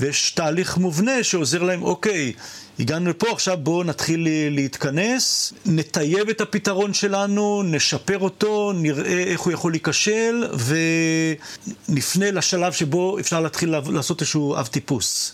ויש 0.00 0.30
תהליך 0.30 0.76
מובנה 0.76 1.22
שעוזר 1.22 1.62
להם, 1.62 1.82
אוקיי, 1.82 2.32
הגענו 2.78 3.10
לפה, 3.10 3.32
עכשיו 3.32 3.58
בואו 3.62 3.84
נתחיל 3.84 4.28
להתכנס, 4.50 5.52
נטייב 5.66 6.28
את 6.28 6.40
הפתרון 6.40 6.94
שלנו, 6.94 7.62
נשפר 7.62 8.18
אותו, 8.18 8.72
נראה 8.72 9.22
איך 9.22 9.40
הוא 9.40 9.52
יכול 9.52 9.72
להיכשל, 9.72 10.44
ונפנה 11.88 12.30
לשלב 12.30 12.72
שבו 12.72 13.18
אפשר 13.18 13.40
להתחיל 13.40 13.74
לעשות 13.90 14.20
איזשהו 14.20 14.56
אב 14.56 14.66
טיפוס. 14.66 15.32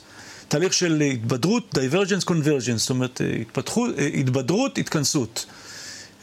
תהליך 0.49 0.73
של 0.73 1.03
התבדרות, 1.13 1.75
divergence 1.79 2.25
convergence, 2.25 2.77
זאת 2.77 2.91
אומרת, 2.91 3.21
התפתחות, 3.41 3.91
התבדרות, 4.21 4.79
התכנסות. 4.79 5.47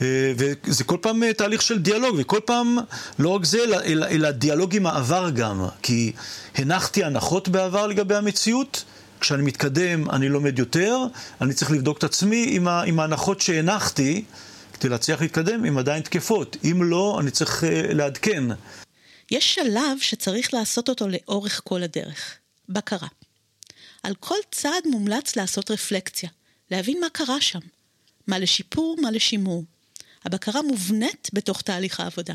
אה, 0.02 0.34
וזה 0.38 0.84
כל 0.84 0.98
פעם 1.02 1.24
אה, 1.24 1.34
תהליך 1.34 1.62
של 1.62 1.80
דיאלוג, 1.80 2.16
וכל 2.20 2.40
פעם 2.46 2.78
לא 3.20 3.30
רק 3.30 3.46
זה, 3.46 3.64
אלא, 3.64 3.78
אלא, 3.86 4.06
אלא 4.06 4.32
דיאלוג 4.32 4.76
עם 4.76 4.86
העבר 4.86 5.30
גם. 5.30 5.66
כי 5.82 6.12
הנחתי 6.56 7.04
הנחות 7.04 7.48
בעבר 7.48 7.88
לגבי 7.88 8.16
המציאות, 8.16 8.84
כשאני 9.20 9.42
מתקדם 9.42 10.10
אני 10.10 10.30
לומד 10.30 10.60
יותר, 10.60 10.98
אני 11.42 11.54
צריך 11.54 11.72
לבדוק 11.72 11.98
את 11.98 12.04
עצמי 12.04 12.58
אם 12.86 13.00
ההנחות 13.00 13.42
שהנחתי, 13.42 14.24
כדי 14.74 14.90
להצליח 14.90 15.22
להתקדם, 15.22 15.66
הן 15.66 15.78
עדיין 15.78 16.02
תקפות. 16.02 16.58
אם 16.64 16.84
לא, 16.84 17.18
אני 17.22 17.32
צריך 17.32 17.64
uh, 17.64 17.94
לעדכן. 17.94 18.44
יש 19.32 19.56
שלב 19.56 19.98
שצריך 20.00 20.54
לעשות 20.54 20.90
אותו 20.90 21.08
לאורך 21.08 21.62
כל 21.64 21.84
הדרך, 21.84 22.38
בקרה. 22.70 23.08
על 24.04 24.16
כל 24.20 24.36
צעד 24.52 24.84
מומלץ 24.86 25.36
לעשות 25.36 25.72
רפלקציה, 25.72 26.30
להבין 26.72 27.00
מה 27.02 27.08
קרה 27.10 27.42
שם, 27.42 27.60
מה 28.28 28.40
לשיפור, 28.40 28.96
מה 29.02 29.12
לשימור. 29.12 29.64
הבקרה 30.26 30.62
מובנית 30.62 31.30
בתוך 31.34 31.62
תהליך 31.62 32.00
העבודה. 32.00 32.34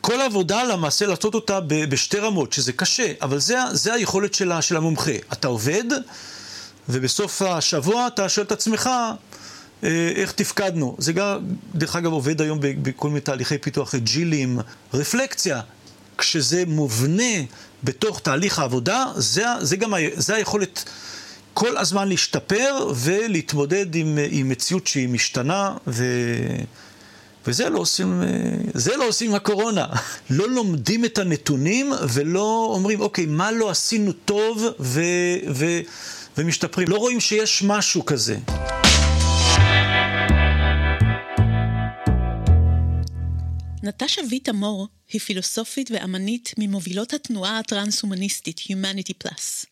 כל 0.00 0.20
העבודה 0.20 0.64
למעשה 0.64 1.06
לעשות 1.06 1.34
אותה 1.34 1.60
בשתי 1.60 2.18
רמות, 2.18 2.52
שזה 2.52 2.72
קשה, 2.72 3.12
אבל 3.22 3.38
זה, 3.38 3.56
זה 3.72 3.94
היכולת 3.94 4.34
שלה, 4.34 4.62
של 4.62 4.76
המומחה. 4.76 5.12
אתה 5.32 5.48
עובד, 5.48 5.84
ובסוף 6.88 7.42
השבוע 7.42 8.06
אתה 8.06 8.28
שואל 8.28 8.46
את 8.46 8.52
עצמך 8.52 8.90
אה, 9.84 10.12
איך 10.16 10.32
תפקדנו. 10.32 10.96
זה 10.98 11.12
גם, 11.12 11.38
דרך 11.74 11.96
אגב, 11.96 12.12
עובד 12.12 12.40
היום 12.40 12.58
בכל 12.62 13.08
מיני 13.08 13.20
תהליכי 13.20 13.58
פיתוח 13.58 13.94
אג'ילים, 13.94 14.58
רפלקציה. 14.94 15.60
כשזה 16.18 16.64
מובנה 16.66 17.42
בתוך 17.84 18.20
תהליך 18.20 18.58
העבודה, 18.58 19.04
זה, 19.16 19.44
זה 19.60 19.76
גם 19.76 19.94
זה 20.14 20.34
היכולת 20.34 20.84
כל 21.54 21.76
הזמן 21.76 22.08
להשתפר 22.08 22.92
ולהתמודד 22.94 23.94
עם, 23.94 24.18
עם 24.30 24.48
מציאות 24.48 24.86
שהיא 24.86 25.08
משתנה 25.08 25.76
ו... 25.86 26.04
וזה 27.46 27.68
לא 27.68 27.78
עושים, 27.78 28.22
אה, 28.22 28.28
זה 28.74 28.96
לא 28.96 29.08
עושים 29.08 29.34
הקורונה. 29.34 29.86
לא 30.30 30.48
לומדים 30.48 31.04
את 31.04 31.18
הנתונים 31.18 31.92
ולא 32.14 32.70
אומרים, 32.74 33.00
אוקיי, 33.00 33.26
מה 33.26 33.52
לא 33.52 33.70
עשינו 33.70 34.12
טוב 34.12 34.62
ו, 34.80 35.00
ו, 35.54 35.66
ומשתפרים. 36.38 36.88
לא 36.88 36.96
רואים 36.96 37.20
שיש 37.20 37.62
משהו 37.62 38.04
כזה. 38.04 38.36
נטשה 43.82 44.22
ויטה 44.30 44.52
מור 44.52 44.88
היא 45.12 45.20
פילוסופית 45.20 45.90
ואמנית 45.90 46.54
ממובילות 46.58 47.12
התנועה 47.12 47.58
הטרנס-הומניסטית 47.58 48.58
Humanity 48.58 49.26
Plus. 49.26 49.66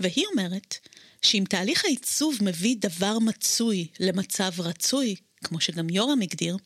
והיא 0.00 0.24
אומרת 0.32 0.76
שאם 1.22 1.44
תהליך 1.48 1.84
העיצוב 1.84 2.38
מביא 2.40 2.76
דבר 2.78 3.18
מצוי 3.18 3.86
למצב 4.00 4.52
רצוי, 4.58 5.14
כמו 5.44 5.60
שגם 5.60 5.90
יורם 5.90 6.22
הגדיר, 6.22 6.56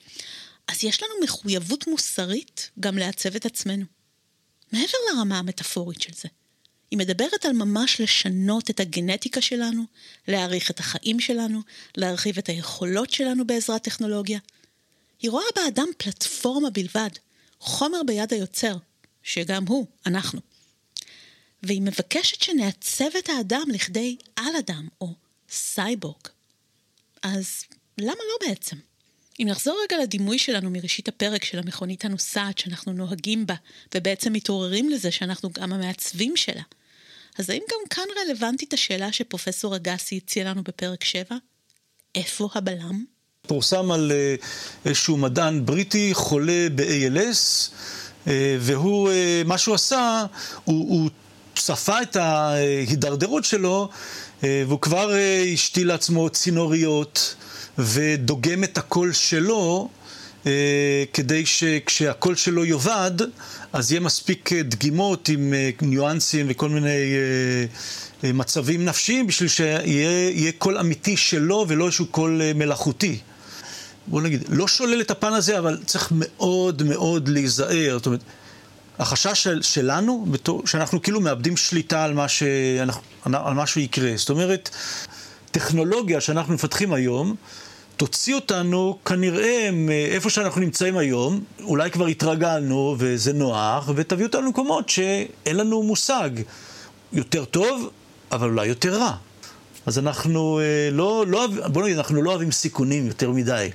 אז 0.68 0.84
יש 0.84 1.02
לנו 1.02 1.12
מחויבות 1.24 1.86
מוסרית 1.86 2.70
גם 2.80 2.98
לעצב 2.98 3.36
את 3.36 3.46
עצמנו. 3.46 3.84
מעבר 4.72 4.98
לרמה 5.10 5.38
המטאפורית 5.38 6.02
של 6.02 6.12
זה. 6.12 6.28
היא 6.90 6.98
מדברת 6.98 7.44
על 7.44 7.52
ממש 7.52 8.00
לשנות 8.00 8.70
את 8.70 8.80
הגנטיקה 8.80 9.40
שלנו, 9.40 9.84
להאריך 10.28 10.70
את 10.70 10.80
החיים 10.80 11.20
שלנו, 11.20 11.60
להרחיב 11.96 12.38
את 12.38 12.48
היכולות 12.48 13.10
שלנו 13.10 13.46
בעזרת 13.46 13.82
טכנולוגיה. 13.82 14.38
היא 15.20 15.30
רואה 15.30 15.44
באדם 15.56 15.88
פלטפורמה 15.98 16.70
בלבד, 16.70 17.10
חומר 17.60 18.00
ביד 18.06 18.32
היוצר, 18.32 18.76
שגם 19.22 19.66
הוא, 19.66 19.86
אנחנו. 20.06 20.40
והיא 21.62 21.82
מבקשת 21.82 22.42
שנעצב 22.42 23.16
את 23.18 23.28
האדם 23.28 23.62
לכדי 23.72 24.16
על-אדם, 24.36 24.88
או 25.00 25.14
סייבורג. 25.50 26.28
אז 27.22 27.64
למה 27.98 28.12
לא 28.12 28.48
בעצם? 28.48 28.76
אם 29.40 29.46
נחזור 29.48 29.78
רגע 29.84 30.02
לדימוי 30.02 30.38
שלנו 30.38 30.70
מראשית 30.70 31.08
הפרק 31.08 31.44
של 31.44 31.58
המכונית 31.58 32.04
הנוסעת 32.04 32.58
שאנחנו 32.58 32.92
נוהגים 32.92 33.46
בה, 33.46 33.54
ובעצם 33.94 34.32
מתעוררים 34.32 34.90
לזה 34.90 35.10
שאנחנו 35.10 35.50
גם 35.50 35.72
המעצבים 35.72 36.36
שלה, 36.36 36.62
אז 37.38 37.50
האם 37.50 37.62
גם 37.70 37.78
כאן 37.90 38.04
רלוונטית 38.24 38.72
השאלה 38.72 39.12
שפרופסור 39.12 39.76
אגסי 39.76 40.20
הציע 40.24 40.44
לנו 40.44 40.62
בפרק 40.62 41.04
7? 41.04 41.36
איפה 42.14 42.48
הבלם? 42.54 43.04
פורסם 43.46 43.90
על 43.90 44.12
אה, 44.12 44.34
איזשהו 44.84 45.16
מדען 45.16 45.66
בריטי 45.66 46.14
חולה 46.14 46.66
ב-ALS, 46.74 47.70
אה, 48.26 48.56
והוא, 48.60 49.10
אה, 49.10 49.42
מה 49.44 49.58
שהוא 49.58 49.74
עשה, 49.74 50.24
הוא, 50.64 50.88
הוא 50.88 51.10
צפה 51.56 52.02
את 52.02 52.16
ההידרדרות 52.16 53.44
שלו, 53.44 53.88
והוא 54.42 54.80
כבר 54.80 55.12
השתיל 55.52 55.88
לעצמו 55.88 56.30
צינוריות. 56.30 57.34
ודוגם 57.78 58.64
את 58.64 58.78
הקול 58.78 59.12
שלו 59.12 59.88
אה, 60.46 61.04
כדי 61.12 61.46
שכשהקול 61.46 62.34
שלו 62.34 62.64
יאבד, 62.64 63.12
אז 63.72 63.92
יהיה 63.92 64.00
מספיק 64.00 64.52
אה, 64.52 64.62
דגימות 64.62 65.28
עם 65.28 65.54
אה, 65.54 65.70
ניואנסים 65.82 66.46
וכל 66.48 66.68
מיני 66.68 66.88
אה, 66.88 67.64
אה, 68.24 68.32
מצבים 68.32 68.84
נפשיים 68.84 69.26
בשביל 69.26 69.48
שיהיה 69.48 70.52
קול 70.58 70.78
אמיתי 70.78 71.16
שלו 71.16 71.64
ולא 71.68 71.84
איזשהו 71.86 72.06
קול 72.06 72.42
אה, 72.42 72.52
מלאכותי. 72.54 73.18
בוא 74.06 74.22
נגיד, 74.22 74.44
לא 74.48 74.68
שולל 74.68 75.00
את 75.00 75.10
הפן 75.10 75.32
הזה, 75.32 75.58
אבל 75.58 75.78
צריך 75.86 76.08
מאוד 76.12 76.82
מאוד 76.82 77.28
להיזהר. 77.28 77.96
זאת 77.98 78.06
אומרת, 78.06 78.20
החשש 78.98 79.42
של, 79.42 79.62
שלנו, 79.62 80.26
בתור, 80.30 80.62
שאנחנו 80.66 81.02
כאילו 81.02 81.20
מאבדים 81.20 81.56
שליטה 81.56 82.04
על 82.04 82.14
מה, 82.14 82.28
שאנחנו, 82.28 83.02
על 83.24 83.54
מה 83.54 83.66
שיקרה. 83.66 84.12
זאת 84.16 84.30
אומרת, 84.30 84.70
טכנולוגיה 85.50 86.20
שאנחנו 86.20 86.54
מפתחים 86.54 86.92
היום, 86.92 87.34
תוציא 87.98 88.34
אותנו 88.34 88.98
כנראה 89.04 89.70
מאיפה 89.72 90.30
שאנחנו 90.30 90.60
נמצאים 90.60 90.96
היום, 90.96 91.40
אולי 91.62 91.90
כבר 91.90 92.06
התרגלנו 92.06 92.96
וזה 92.98 93.32
נוח, 93.32 93.90
ותביא 93.94 94.26
אותנו 94.26 94.42
למקומות 94.42 94.88
שאין 94.88 95.56
לנו 95.56 95.82
מושג. 95.82 96.30
יותר 97.12 97.44
טוב, 97.44 97.90
אבל 98.32 98.48
אולי 98.48 98.66
יותר 98.66 98.98
רע. 98.98 99.16
אז 99.86 99.98
אנחנו 99.98 100.60
אה, 100.60 100.90
לא, 100.92 101.24
לא, 101.28 101.46
בוא 101.66 101.82
נגיד, 101.82 101.96
אנחנו 101.96 102.22
לא 102.22 102.30
אוהבים 102.30 102.50
סיכונים 102.50 103.06
יותר 103.06 103.30
מדי. 103.30 103.70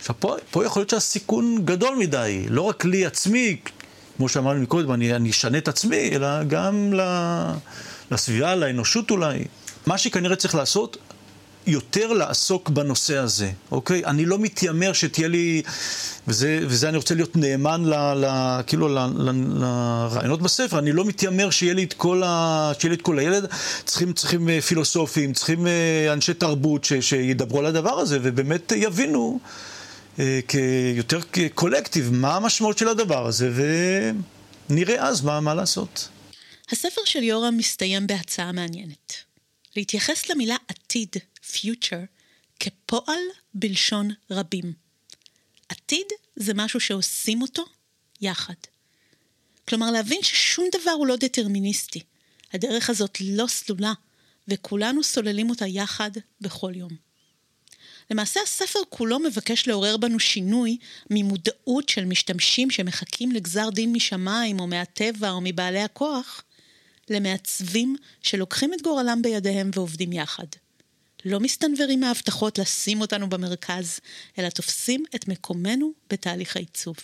עכשיו, 0.00 0.14
פה, 0.18 0.36
פה 0.50 0.64
יכול 0.64 0.80
להיות 0.80 0.90
שהסיכון 0.90 1.64
גדול 1.64 1.96
מדי, 1.96 2.46
לא 2.48 2.62
רק 2.62 2.84
לי 2.84 3.06
עצמי, 3.06 3.56
כמו 4.16 4.28
שאמרנו 4.28 4.60
מקודם, 4.60 4.92
אני, 4.92 5.14
אני 5.16 5.30
אשנה 5.30 5.58
את 5.58 5.68
עצמי, 5.68 6.10
אלא 6.12 6.44
גם 6.44 6.92
לסביבה, 8.10 8.54
לאנושות 8.54 9.10
אולי. 9.10 9.44
מה 9.86 9.98
שכנראה 9.98 10.36
צריך 10.36 10.54
לעשות, 10.54 10.96
יותר 11.66 12.12
לעסוק 12.12 12.68
בנושא 12.68 13.16
הזה, 13.16 13.50
אוקיי? 13.70 14.04
אני 14.04 14.24
לא 14.24 14.38
מתיימר 14.38 14.92
שתהיה 14.92 15.28
לי, 15.28 15.62
וזה, 16.28 16.60
וזה 16.62 16.88
אני 16.88 16.96
רוצה 16.96 17.14
להיות 17.14 17.36
נאמן 17.36 17.84
ל, 17.84 17.94
ל, 17.94 18.26
כאילו 18.66 18.88
ל, 18.88 18.98
ל, 18.98 19.30
לרעיונות 19.60 20.42
בספר, 20.42 20.78
אני 20.78 20.92
לא 20.92 21.04
מתיימר 21.04 21.50
שיהיה 21.50 21.74
לי 21.74 21.84
את 21.84 21.92
כל, 21.92 22.22
ה, 22.26 22.72
שיהיה 22.78 22.90
לי 22.90 22.96
את 22.96 23.02
כל 23.02 23.18
הילד, 23.18 23.46
צריכים, 23.84 24.12
צריכים 24.12 24.48
אה, 24.48 24.60
פילוסופים, 24.60 25.32
צריכים 25.32 25.66
אה, 25.66 26.12
אנשי 26.12 26.34
תרבות 26.34 26.84
ש, 26.84 26.92
שידברו 26.92 27.58
על 27.58 27.66
הדבר 27.66 27.98
הזה 27.98 28.18
ובאמת 28.22 28.72
יבינו 28.76 29.40
אה, 30.18 30.40
יותר 30.94 31.20
כקולקטיב 31.32 32.10
מה 32.12 32.36
המשמעות 32.36 32.78
של 32.78 32.88
הדבר 32.88 33.26
הזה 33.26 33.52
ונראה 34.70 35.08
אז 35.08 35.22
מה, 35.22 35.40
מה 35.40 35.54
לעשות. 35.54 36.08
הספר 36.72 37.00
של 37.04 37.22
יורם 37.22 37.56
מסתיים 37.56 38.06
בהצעה 38.06 38.52
מעניינת. 38.52 39.12
להתייחס 39.76 40.30
למילה 40.30 40.56
עתיד 40.68 41.16
future 41.52 42.06
כפועל 42.60 43.20
בלשון 43.54 44.10
רבים. 44.30 44.72
עתיד 45.68 46.06
זה 46.36 46.54
משהו 46.54 46.80
שעושים 46.80 47.42
אותו 47.42 47.64
יחד. 48.20 48.54
כלומר, 49.68 49.90
להבין 49.90 50.22
ששום 50.22 50.64
דבר 50.80 50.90
הוא 50.90 51.06
לא 51.06 51.16
דטרמיניסטי. 51.16 52.02
הדרך 52.52 52.90
הזאת 52.90 53.18
לא 53.20 53.46
סלולה, 53.46 53.92
וכולנו 54.48 55.02
סוללים 55.02 55.50
אותה 55.50 55.66
יחד 55.66 56.10
בכל 56.40 56.72
יום. 56.76 56.90
למעשה 58.10 58.40
הספר 58.42 58.78
כולו 58.88 59.18
מבקש 59.18 59.68
לעורר 59.68 59.96
בנו 59.96 60.20
שינוי 60.20 60.78
ממודעות 61.10 61.88
של 61.88 62.04
משתמשים 62.04 62.70
שמחכים 62.70 63.32
לגזר 63.32 63.70
דין 63.70 63.92
משמיים 63.92 64.60
או 64.60 64.66
מהטבע 64.66 65.30
או 65.30 65.40
מבעלי 65.40 65.80
הכוח, 65.80 66.42
למעצבים 67.10 67.96
שלוקחים 68.22 68.74
את 68.74 68.82
גורלם 68.82 69.22
בידיהם 69.22 69.70
ועובדים 69.74 70.12
יחד. 70.12 70.46
לא 71.24 71.40
מסתנוורים 71.40 72.00
מההבטחות 72.00 72.58
לשים 72.58 73.00
אותנו 73.00 73.28
במרכז, 73.28 74.00
אלא 74.38 74.48
תופסים 74.48 75.04
את 75.14 75.28
מקומנו 75.28 75.92
בתהליך 76.10 76.56
העיצוב. 76.56 76.96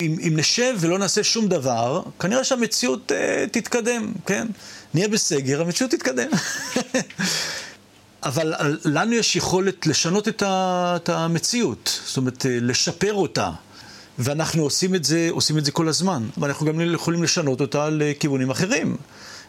אם, 0.00 0.16
אם 0.26 0.32
נשב 0.36 0.74
ולא 0.80 0.98
נעשה 0.98 1.24
שום 1.24 1.48
דבר, 1.48 2.02
כנראה 2.20 2.44
שהמציאות 2.44 3.12
uh, 3.12 3.48
תתקדם, 3.50 4.12
כן? 4.26 4.46
נהיה 4.94 5.08
בסגר, 5.08 5.60
המציאות 5.60 5.90
תתקדם. 5.90 6.30
אבל 8.22 8.54
לנו 8.84 9.12
יש 9.12 9.36
יכולת 9.36 9.86
לשנות 9.86 10.28
את, 10.28 10.42
ה, 10.42 10.92
את 10.96 11.08
המציאות, 11.08 12.00
זאת 12.06 12.16
אומרת, 12.16 12.46
אה, 12.46 12.58
לשפר 12.60 13.14
אותה. 13.14 13.50
ואנחנו 14.18 14.62
עושים 14.62 14.94
את 14.94 15.04
זה, 15.04 15.28
עושים 15.30 15.58
את 15.58 15.64
זה 15.64 15.72
כל 15.72 15.88
הזמן. 15.88 16.28
ואנחנו 16.38 16.66
גם 16.66 16.94
יכולים 16.94 17.22
לשנות 17.22 17.60
אותה 17.60 17.88
לכיוונים 17.90 18.50
אחרים. 18.50 18.96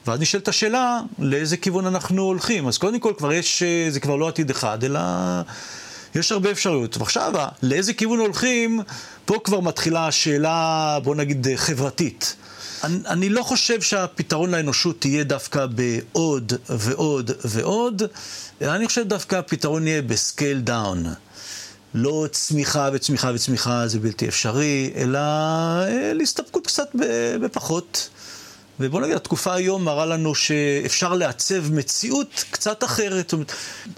ואז 0.09 0.19
נשאלת 0.19 0.47
השאלה, 0.47 0.99
לאיזה 1.19 1.57
כיוון 1.57 1.85
אנחנו 1.85 2.21
הולכים. 2.21 2.67
אז 2.67 2.77
קודם 2.77 2.99
כל 2.99 3.13
כבר 3.17 3.33
יש, 3.33 3.63
אה, 3.63 3.87
זה 3.89 3.99
כבר 3.99 4.15
לא 4.15 4.27
עתיד 4.27 4.49
אחד, 4.49 4.83
אלא 4.83 4.99
יש 6.15 6.31
הרבה 6.31 6.51
אפשרויות. 6.51 6.97
ועכשיו, 6.97 7.33
לאיזה 7.63 7.93
כיוון 7.93 8.19
הולכים, 8.19 8.79
פה 9.25 9.35
כבר 9.43 9.59
מתחילה 9.59 10.07
השאלה, 10.07 10.97
בוא 11.03 11.15
נגיד, 11.15 11.47
חברתית. 11.55 12.35
אני, 12.83 12.97
אני 13.07 13.29
לא 13.29 13.43
חושב 13.43 13.81
שהפתרון 13.81 14.51
לאנושות 14.51 15.05
יהיה 15.05 15.23
דווקא 15.23 15.65
בעוד 15.65 16.53
ועוד 16.69 17.31
ועוד, 17.45 18.03
אלא 18.61 18.75
אני 18.75 18.87
חושב 18.87 19.07
דווקא 19.07 19.35
הפתרון 19.35 19.87
יהיה 19.87 20.01
ב 20.01 20.11
scale 20.11 20.59
down. 20.59 21.05
לא 21.93 22.27
צמיחה 22.31 22.89
וצמיחה 22.93 23.31
וצמיחה 23.35 23.87
זה 23.87 23.99
בלתי 23.99 24.27
אפשרי, 24.27 24.91
אלא 24.95 25.19
אה, 25.19 26.13
להסתפקות 26.13 26.67
קצת 26.67 26.89
בפחות. 27.41 28.09
ובוא 28.79 29.01
נגיד, 29.01 29.15
התקופה 29.15 29.53
היום 29.53 29.83
מראה 29.83 30.05
לנו 30.05 30.35
שאפשר 30.35 31.13
לעצב 31.13 31.73
מציאות 31.73 32.43
קצת 32.51 32.83
אחרת. 32.83 33.29
זאת 33.29 33.33
אומרת, 33.33 33.51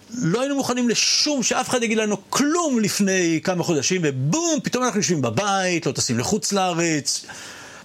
לא 0.09 0.41
היינו 0.41 0.55
מוכנים 0.55 0.89
לשום, 0.89 1.43
שאף 1.43 1.69
אחד 1.69 1.83
יגיד 1.83 1.97
לנו 1.97 2.17
כלום 2.29 2.79
לפני 2.79 3.39
כמה 3.43 3.63
חודשים, 3.63 4.01
ובום, 4.03 4.59
פתאום 4.63 4.83
אנחנו 4.83 4.99
יושבים 4.99 5.21
בבית, 5.21 5.85
לא 5.85 5.91
טסים 5.91 6.19
לחוץ 6.19 6.53
לארץ. 6.53 7.25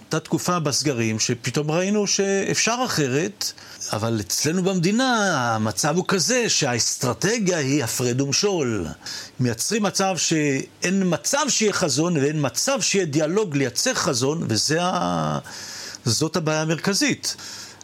הייתה 0.07 0.19
תקופה 0.19 0.59
בסגרים 0.59 1.19
שפתאום 1.19 1.71
ראינו 1.71 2.07
שאפשר 2.07 2.75
אחרת, 2.85 3.51
אבל 3.93 4.19
אצלנו 4.19 4.63
במדינה 4.63 5.35
המצב 5.55 5.95
הוא 5.95 6.05
כזה 6.07 6.49
שהאסטרטגיה 6.49 7.57
היא 7.57 7.83
הפרד 7.83 8.21
ומשול. 8.21 8.87
מייצרים 9.39 9.83
מצב 9.83 10.17
שאין 10.17 11.03
מצב 11.05 11.45
שיהיה 11.49 11.73
חזון 11.73 12.17
ואין 12.17 12.37
מצב 12.39 12.81
שיהיה 12.81 13.05
דיאלוג 13.05 13.57
לייצר 13.57 13.93
חזון, 13.93 14.45
וזה 14.49 14.77
ה... 14.81 15.39
זאת 16.09 16.35
הבעיה 16.35 16.61
המרכזית. 16.61 17.35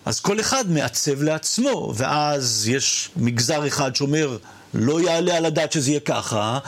אז 0.06 0.20
כל 0.20 0.40
אחד 0.40 0.72
מעצב 0.72 1.22
לעצמו, 1.22 1.94
ואז 1.96 2.68
יש 2.68 3.10
מגזר 3.16 3.68
אחד 3.68 3.96
שאומר, 3.96 4.38
לא 4.74 5.02
יעלה 5.02 5.38
על 5.38 5.46
הדעת 5.46 5.72
שזה 5.72 5.90
יהיה 5.90 6.00
ככה, 6.00 6.60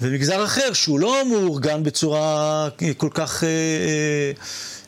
ומגזר 0.00 0.44
אחר 0.44 0.72
שהוא 0.72 1.00
לא 1.00 1.22
מאורגן 1.30 1.82
בצורה 1.82 2.68
כל 2.96 3.08
כך, 3.14 3.44
אה, 3.44 3.48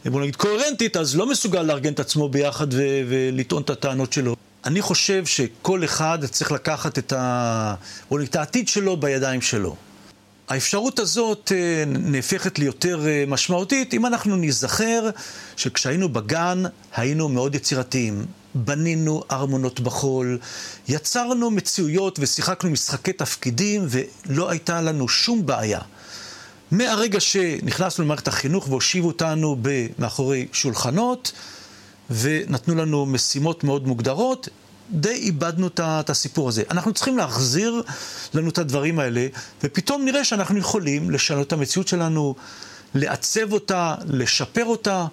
אה, 0.06 0.10
בוא 0.10 0.20
נגיד, 0.20 0.36
קוהרנטית, 0.36 0.96
אז 0.96 1.16
לא 1.16 1.26
מסוגל 1.26 1.62
לארגן 1.62 1.92
את 1.92 2.00
עצמו 2.00 2.28
ביחד 2.28 2.66
ולטעון 3.08 3.62
את 3.62 3.70
הטענות 3.70 4.12
שלו. 4.12 4.36
אני 4.64 4.82
חושב 4.82 5.26
שכל 5.26 5.84
אחד 5.84 6.18
צריך 6.26 6.52
לקחת 6.52 6.98
את, 6.98 7.12
ה... 7.12 7.74
את 8.22 8.36
העתיד 8.36 8.68
שלו 8.68 8.96
בידיים 8.96 9.40
שלו. 9.40 9.76
האפשרות 10.50 10.98
הזאת 10.98 11.52
אה, 11.54 11.84
נהפכת 11.86 12.58
ליותר 12.58 13.06
אה, 13.06 13.24
משמעותית 13.26 13.94
אם 13.94 14.06
אנחנו 14.06 14.36
ניזכר 14.36 15.10
שכשהיינו 15.56 16.08
בגן 16.08 16.62
היינו 16.96 17.28
מאוד 17.28 17.54
יצירתיים. 17.54 18.26
בנינו 18.54 19.22
ארמונות 19.30 19.80
בחול, 19.80 20.38
יצרנו 20.88 21.50
מציאויות 21.50 22.18
ושיחקנו 22.22 22.70
משחקי 22.70 23.12
תפקידים 23.12 23.86
ולא 23.88 24.50
הייתה 24.50 24.80
לנו 24.80 25.08
שום 25.08 25.46
בעיה. 25.46 25.80
מהרגע 26.70 27.20
שנכנסנו 27.20 28.04
למערכת 28.04 28.28
החינוך 28.28 28.68
והושיבו 28.68 29.06
אותנו 29.06 29.56
מאחורי 29.98 30.46
שולחנות 30.52 31.32
ונתנו 32.10 32.74
לנו 32.74 33.06
משימות 33.06 33.64
מאוד 33.64 33.86
מוגדרות, 33.86 34.48
די 34.92 35.08
איבדנו 35.14 35.68
את 35.78 36.10
הסיפור 36.10 36.48
הזה. 36.48 36.62
אנחנו 36.70 36.92
צריכים 36.92 37.18
להחזיר 37.18 37.82
לנו 38.34 38.50
את 38.50 38.58
הדברים 38.58 38.98
האלה, 38.98 39.26
ופתאום 39.62 40.04
נראה 40.04 40.24
שאנחנו 40.24 40.58
יכולים 40.58 41.10
לשנות 41.10 41.46
את 41.46 41.52
המציאות 41.52 41.88
שלנו, 41.88 42.34
לעצב 42.94 43.52
אותה, 43.52 43.94
לשפר 44.06 44.64
אותה, 44.64 45.06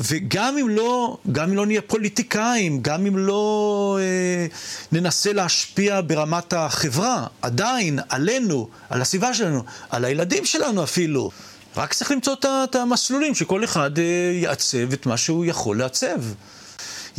וגם 0.00 0.58
אם 0.58 0.68
לא, 0.68 1.18
גם 1.32 1.48
אם 1.48 1.56
לא 1.56 1.66
נהיה 1.66 1.82
פוליטיקאים, 1.82 2.82
גם 2.82 3.06
אם 3.06 3.18
לא 3.18 3.98
אה, 4.00 4.46
ננסה 4.92 5.32
להשפיע 5.32 6.00
ברמת 6.06 6.52
החברה, 6.52 7.26
עדיין 7.42 7.98
עלינו, 8.08 8.68
על 8.90 9.02
הסביבה 9.02 9.34
שלנו, 9.34 9.62
על 9.90 10.04
הילדים 10.04 10.44
שלנו 10.44 10.84
אפילו. 10.84 11.30
רק 11.76 11.94
צריך 11.94 12.10
למצוא 12.10 12.34
את 12.64 12.74
המסלולים 12.74 13.34
שכל 13.34 13.64
אחד 13.64 13.98
אה, 13.98 14.04
יעצב 14.34 14.92
את 14.92 15.06
מה 15.06 15.16
שהוא 15.16 15.44
יכול 15.44 15.78
לעצב. 15.78 16.16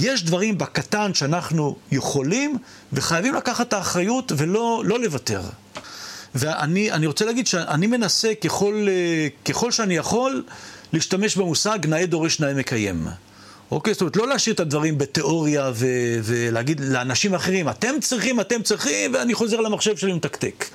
יש 0.01 0.23
דברים 0.23 0.57
בקטן 0.57 1.13
שאנחנו 1.13 1.75
יכולים 1.91 2.57
וחייבים 2.93 3.35
לקחת 3.35 3.67
את 3.67 3.73
האחריות 3.73 4.31
ולא 4.37 4.83
לא 4.85 4.99
לוותר. 4.99 5.41
ואני 6.35 7.07
רוצה 7.07 7.25
להגיד 7.25 7.47
שאני 7.47 7.87
מנסה 7.87 8.33
ככל, 8.43 8.87
ככל 9.45 9.71
שאני 9.71 9.95
יכול 9.95 10.43
להשתמש 10.93 11.35
במושג 11.37 11.79
נאה 11.87 12.05
דורש 12.05 12.39
נאה 12.39 12.53
מקיים. 12.53 13.07
אוקיי? 13.71 13.93
זאת 13.93 14.01
אומרת, 14.01 14.15
לא 14.15 14.27
להשאיר 14.27 14.55
את 14.55 14.59
הדברים 14.59 14.97
בתיאוריה 14.97 15.71
ו- 15.73 16.19
ולהגיד 16.23 16.79
לאנשים 16.79 17.35
אחרים, 17.35 17.69
אתם 17.69 17.93
צריכים, 18.01 18.39
אתם 18.39 18.61
צריכים, 18.61 19.13
ואני 19.13 19.33
חוזר 19.33 19.61
למחשב 19.61 19.97
שלי 19.97 20.11
ומתקתק. 20.13 20.65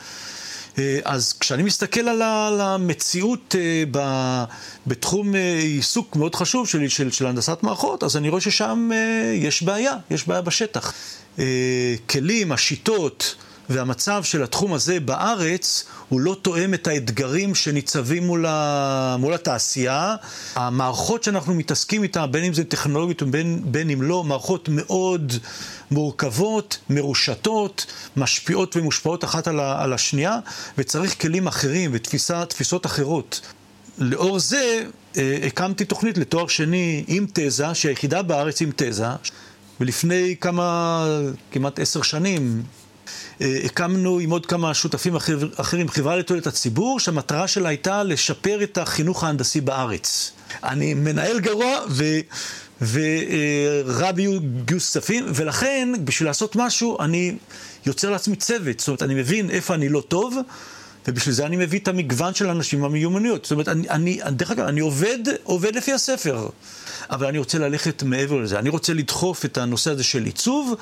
אה, 0.78 0.98
אז 1.04 1.32
כשאני 1.32 1.62
מסתכל 1.62 2.08
על 2.08 2.60
המציאות 2.60 3.54
אה, 3.58 4.44
בתחום 4.86 5.34
אה, 5.34 5.58
עיסוק 5.58 6.16
מאוד 6.16 6.34
חשוב 6.34 6.68
שלי, 6.68 6.90
של, 6.90 7.10
של 7.10 7.26
הנדסת 7.26 7.58
מערכות, 7.62 8.02
אז 8.02 8.16
אני 8.16 8.28
רואה 8.28 8.40
ששם 8.40 8.90
יש 9.34 9.62
בעיה, 9.62 9.94
יש 10.10 10.28
בעיה 10.28 10.42
בשטח. 10.42 10.92
כלים, 12.10 12.52
השיטות 12.52 13.35
והמצב 13.71 14.25
של 14.25 14.42
התחום 14.42 14.73
הזה 14.73 15.00
בארץ 15.00 15.85
הוא 16.08 16.21
לא 16.21 16.37
תואם 16.42 16.75
את 16.75 16.87
האתגרים 16.87 17.54
שניצבים 17.54 18.27
מול, 18.27 18.46
ה... 18.48 19.17
מול 19.19 19.35
התעשייה. 19.35 20.14
המערכות 20.54 21.23
שאנחנו 21.25 21.54
מתעסקים 21.54 22.02
איתן, 22.02 22.27
בין 22.31 22.44
אם 22.44 22.54
זה 22.54 22.64
טכנולוגיות 22.64 23.23
ובין 23.23 23.62
בין 23.64 23.90
אם 23.90 24.02
לא, 24.02 24.25
מערכות 24.25 24.69
מאוד 24.69 25.33
מורכבות, 25.90 26.79
מרושתות, 26.90 27.87
משפיעות 28.17 28.77
ומושפעות 28.77 29.25
אחת 29.25 29.48
על, 29.48 29.60
ה... 29.60 29.83
על 29.83 29.92
השנייה, 29.92 30.38
וצריך 30.79 31.23
כלים 31.23 31.46
אחרים 31.46 31.90
ותפיסות 31.94 32.87
אחרות. 32.87 33.40
לאור 33.98 34.38
זה 34.38 34.83
אה, 35.17 35.38
הקמתי 35.46 35.85
תוכנית 35.85 36.19
לתואר 36.19 36.46
שני 36.46 37.04
עם 37.06 37.27
תזה, 37.33 37.75
שהיא 37.75 37.90
היחידה 37.90 38.23
בארץ 38.23 38.62
עם 38.62 38.71
תזה, 38.77 39.06
ולפני 39.81 40.37
כמה, 40.40 41.04
כמעט 41.52 41.79
עשר 41.79 42.02
שנים, 42.02 42.62
הקמנו 43.40 44.18
עם 44.18 44.30
עוד 44.30 44.46
כמה 44.46 44.74
שותפים 44.74 45.16
אחרים 45.56 45.88
חברה 45.88 46.16
לתועלת 46.16 46.46
הציבור, 46.46 47.00
שהמטרה 47.00 47.48
שלה 47.48 47.68
הייתה 47.68 48.02
לשפר 48.02 48.62
את 48.62 48.78
החינוך 48.78 49.24
ההנדסי 49.24 49.60
בארץ. 49.60 50.30
אני 50.64 50.94
מנהל 50.94 51.40
גרוע 51.40 51.78
ו... 51.88 52.04
ורע 52.80 54.10
גיוס 54.64 54.90
כספים, 54.90 55.24
ולכן 55.34 55.88
בשביל 56.04 56.28
לעשות 56.28 56.56
משהו 56.56 57.00
אני 57.00 57.37
יוצר 57.87 58.10
לעצמי 58.10 58.37
צוות, 58.37 58.78
זאת 58.78 58.88
אומרת 58.88 59.02
אני 59.02 59.14
מבין 59.14 59.50
איפה 59.50 59.74
אני 59.74 59.88
לא 59.88 60.00
טוב, 60.00 60.37
ובשביל 61.08 61.34
זה 61.34 61.46
אני 61.46 61.56
מביא 61.56 61.78
את 61.78 61.88
המגוון 61.88 62.34
של 62.34 62.48
האנשים 62.48 62.84
המיומנויות. 62.84 63.44
זאת 63.44 63.52
אומרת, 63.52 63.68
אני, 63.68 63.90
אני, 63.90 64.20
דרך 64.30 64.50
אגב, 64.50 64.66
אני 64.66 64.80
עובד, 64.80 65.18
עובד 65.42 65.76
לפי 65.76 65.92
הספר, 65.92 66.48
אבל 67.11 67.27
אני 67.27 67.38
רוצה 67.38 67.59
ללכת 67.59 68.02
מעבר 68.02 68.40
לזה. 68.40 68.59
אני 68.59 68.69
רוצה 68.69 68.94
לדחוף 68.94 69.44
את 69.44 69.59
הנושא 69.59 69.90
הזה 69.90 70.04
של 70.04 70.25
עיצוב 70.25 70.75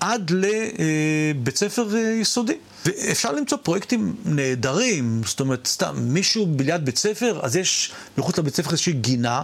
עד 0.00 0.32
לבית 0.34 1.56
ספר 1.56 1.96
אה, 1.96 2.00
יסודי. 2.00 2.56
ואפשר 2.86 3.32
למצוא 3.32 3.58
פרויקטים 3.62 4.16
נהדרים, 4.24 5.22
זאת 5.26 5.40
אומרת, 5.40 5.66
סתם, 5.66 5.96
מישהו 5.98 6.48
ליד 6.58 6.84
בית 6.84 6.98
ספר, 6.98 7.40
אז 7.42 7.56
יש 7.56 7.92
מחוץ 8.18 8.38
לבית 8.38 8.54
ספר 8.54 8.70
איזושהי 8.70 8.92
גינה. 8.92 9.42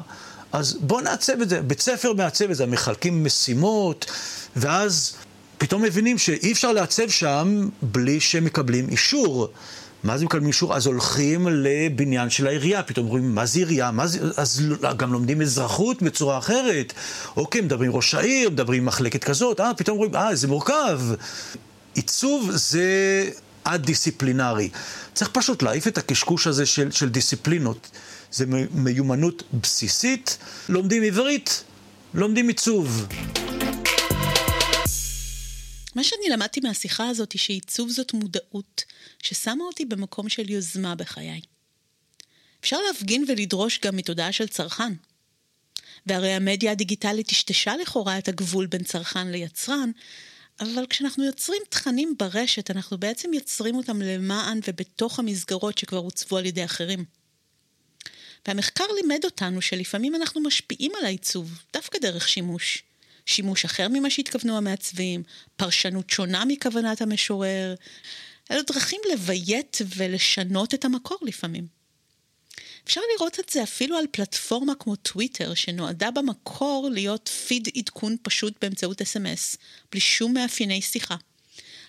אז 0.53 0.79
בואו 0.81 1.01
נעצב 1.01 1.41
את 1.43 1.49
זה, 1.49 1.63
בית 1.63 1.81
ספר 1.81 2.13
מעצב 2.13 2.51
את 2.51 2.57
זה, 2.57 2.67
מחלקים 2.67 3.25
משימות, 3.25 4.07
ואז 4.57 5.13
פתאום 5.59 5.83
מבינים 5.83 6.19
שאי 6.19 6.53
אפשר 6.53 6.73
לעצב 6.73 7.09
שם 7.09 7.69
בלי 7.83 8.21
שמקבלים 8.21 8.89
אישור. 8.89 9.49
מה 10.05 10.19
זה 10.19 10.25
מקבלים 10.25 10.47
אישור? 10.47 10.77
אז 10.77 10.87
הולכים 10.87 11.49
לבניין 11.51 12.31
של 12.31 12.47
העירייה, 12.47 12.83
פתאום 12.83 13.07
אומרים, 13.07 13.35
מה 13.35 13.47
זה 13.47 13.59
עירייה? 13.59 13.91
מה 13.91 14.07
זה... 14.07 14.19
אז 14.37 14.63
גם 14.97 15.13
לומדים 15.13 15.43
אזרחות 15.43 16.03
בצורה 16.03 16.39
אחרת. 16.39 16.93
אוקיי, 17.37 17.61
מדברים 17.61 17.93
ראש 17.93 18.15
העיר, 18.15 18.51
מדברים 18.51 18.85
מחלקת 18.85 19.25
כזאת, 19.25 19.61
אה, 19.61 19.75
פתאום 19.77 19.99
אומרים, 19.99 20.17
אה, 20.17 20.35
זה 20.35 20.49
מורכב. 20.49 21.01
עיצוב 21.95 22.51
זה 22.51 23.31
א-דיסציפלינרי. 23.65 24.69
צריך 25.15 25.31
פשוט 25.31 25.63
להעיף 25.63 25.87
את 25.89 25.99
הקשקוש 25.99 26.47
הזה 26.47 26.67
של, 26.67 26.91
של 26.91 27.09
דיסציפלינות. 27.09 27.91
זה 28.33 28.45
מיומנות 28.75 29.43
בסיסית, 29.63 30.39
לומדים 30.69 31.03
עברית, 31.03 31.65
לומדים 32.15 32.49
עיצוב. 32.49 33.07
מה 35.99 36.05
שאני 36.05 36.29
למדתי 36.31 36.61
מהשיחה 36.61 37.09
הזאת 37.09 37.33
היא 37.33 37.41
שעיצוב 37.41 37.91
זאת 37.91 38.13
מודעות 38.13 38.85
ששמה 39.23 39.65
אותי 39.65 39.85
במקום 39.85 40.29
של 40.29 40.51
יוזמה 40.51 40.95
בחיי. 40.95 41.41
אפשר 42.61 42.77
להפגין 42.81 43.25
ולדרוש 43.29 43.81
גם 43.81 43.97
מתודעה 43.97 44.33
של 44.33 44.49
צרכן. 44.49 44.93
והרי 46.07 46.33
המדיה 46.33 46.73
הדיגיטלית 46.73 47.29
טשטשה 47.29 47.77
לכאורה 47.77 48.19
את 48.19 48.29
הגבול 48.29 48.67
בין 48.67 48.85
צרכן 48.85 49.29
ליצרן, 49.29 49.91
אבל 50.61 50.87
כשאנחנו 50.91 51.25
יוצרים 51.25 51.63
תכנים 51.69 52.15
ברשת, 52.19 52.71
אנחנו 52.71 52.99
בעצם 52.99 53.35
יוצרים 53.35 53.75
אותם 53.75 54.03
למען 54.03 54.61
ובתוך 54.69 55.19
המסגרות 55.19 55.79
שכבר 55.79 55.99
עוצבו 55.99 56.37
על 56.37 56.47
ידי 56.47 56.65
אחרים. 56.65 57.05
והמחקר 58.49 58.85
לימד 58.97 59.25
אותנו 59.25 59.63
שלפעמים 59.63 60.15
אנחנו 60.15 60.41
משפיעים 60.41 60.93
על 60.99 61.05
העיצוב, 61.05 61.63
דווקא 61.73 61.99
דרך 61.99 62.29
שימוש. 62.29 62.88
שימוש 63.29 63.65
אחר 63.65 63.89
ממה 63.89 64.11
שהתכוונו 64.11 64.57
המעצבים, 64.57 65.23
פרשנות 65.57 66.11
שונה 66.11 66.45
מכוונת 66.45 67.03
המשורר. 67.03 67.75
אלו 68.51 68.63
דרכים 68.63 69.01
לביית 69.13 69.79
ולשנות 69.97 70.75
את 70.75 70.85
המקור 70.85 71.19
לפעמים. 71.23 71.67
אפשר 72.85 73.01
לראות 73.15 73.41
את 73.41 73.49
זה 73.49 73.63
אפילו 73.63 73.97
על 73.97 74.05
פלטפורמה 74.11 74.73
כמו 74.75 74.97
טוויטר, 74.97 75.55
שנועדה 75.55 76.11
במקור 76.11 76.89
להיות 76.93 77.29
פיד 77.47 77.69
עדכון 77.77 78.17
פשוט 78.23 78.55
באמצעות 78.61 79.03
אס.אם.אס, 79.03 79.57
בלי 79.93 80.01
שום 80.01 80.35
מאפייני 80.35 80.83
שיחה. 80.83 81.17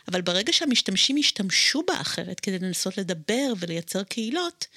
אבל 0.08 0.22
ברגע 0.22 0.54
שהמשתמשים 0.54 1.18
ישתמשו 1.18 1.84
בה 1.88 2.02
אחרת 2.02 2.40
כדי 2.40 2.60
לנסות 2.60 2.98
לדבר 2.98 3.54
ולייצר 3.60 4.04
קהילות, 4.04 4.68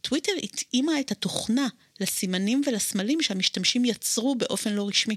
טוויטר 0.00 0.32
התאימה 0.42 1.00
את 1.00 1.10
התוכנה 1.10 1.68
לסימנים 2.00 2.62
ולסמלים 2.66 3.22
שהמשתמשים 3.22 3.84
יצרו 3.84 4.34
באופן 4.34 4.72
לא 4.72 4.88
רשמי. 4.88 5.16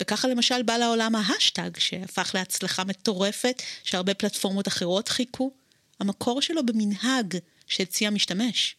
וככה 0.00 0.28
למשל 0.28 0.62
בא 0.62 0.76
לעולם 0.76 1.14
ההאשטג, 1.14 1.70
שהפך 1.78 2.30
להצלחה 2.34 2.84
מטורפת, 2.84 3.62
שהרבה 3.84 4.14
פלטפורמות 4.14 4.68
אחרות 4.68 5.08
חיקו. 5.08 5.50
המקור 6.00 6.42
שלו 6.42 6.66
במנהג 6.66 7.36
שהציע 7.66 8.10
משתמש. 8.10 8.76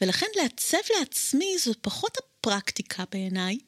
ולכן 0.00 0.26
לעצב 0.42 0.78
לעצמי 0.98 1.56
זו 1.58 1.72
פחות 1.80 2.16
הפרקטיקה 2.18 3.04
בעיניי, 3.12 3.58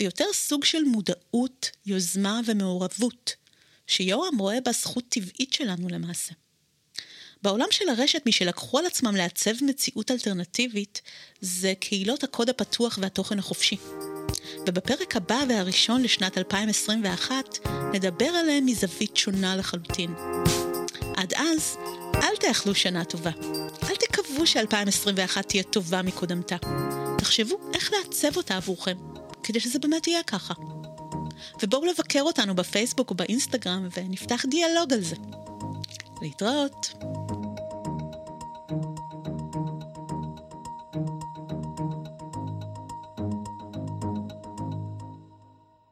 ויותר 0.00 0.24
סוג 0.32 0.64
של 0.64 0.82
מודעות, 0.82 1.70
יוזמה 1.86 2.40
ומעורבות, 2.46 3.34
שיורם 3.86 4.38
רואה 4.38 4.60
בה 4.60 4.72
זכות 4.72 5.04
טבעית 5.08 5.52
שלנו 5.52 5.88
למעשה. 5.88 6.32
בעולם 7.42 7.66
של 7.70 7.88
הרשת, 7.88 8.22
מי 8.26 8.32
שלקחו 8.32 8.78
על 8.78 8.86
עצמם 8.86 9.16
לעצב 9.16 9.64
מציאות 9.64 10.10
אלטרנטיבית, 10.10 11.02
זה 11.40 11.72
קהילות 11.80 12.24
הקוד 12.24 12.48
הפתוח 12.48 12.98
והתוכן 13.02 13.38
החופשי. 13.38 13.76
ובפרק 14.66 15.16
הבא 15.16 15.40
והראשון 15.48 16.02
לשנת 16.02 16.38
2021 16.38 17.58
נדבר 17.92 18.26
עליהם 18.26 18.66
מזווית 18.66 19.16
שונה 19.16 19.56
לחלוטין. 19.56 20.14
עד 21.16 21.34
אז, 21.34 21.76
אל 22.14 22.36
תאכלו 22.40 22.74
שנה 22.74 23.04
טובה. 23.04 23.30
אל 23.82 23.96
תקוו 23.96 24.46
ש-2021 24.46 25.42
תהיה 25.42 25.62
טובה 25.62 26.02
מקודמתה. 26.02 26.56
תחשבו 27.18 27.56
איך 27.74 27.92
לעצב 27.92 28.36
אותה 28.36 28.56
עבורכם, 28.56 28.96
כדי 29.42 29.60
שזה 29.60 29.78
באמת 29.78 30.06
יהיה 30.06 30.22
ככה. 30.22 30.54
ובואו 31.62 31.84
לבקר 31.84 32.22
אותנו 32.22 32.54
בפייסבוק 32.54 33.10
או 33.10 33.14
באינסטגרם 33.14 33.88
ונפתח 33.96 34.44
דיאלוג 34.50 34.92
על 34.92 35.00
זה. 35.00 35.16
להתראות. 36.22 36.92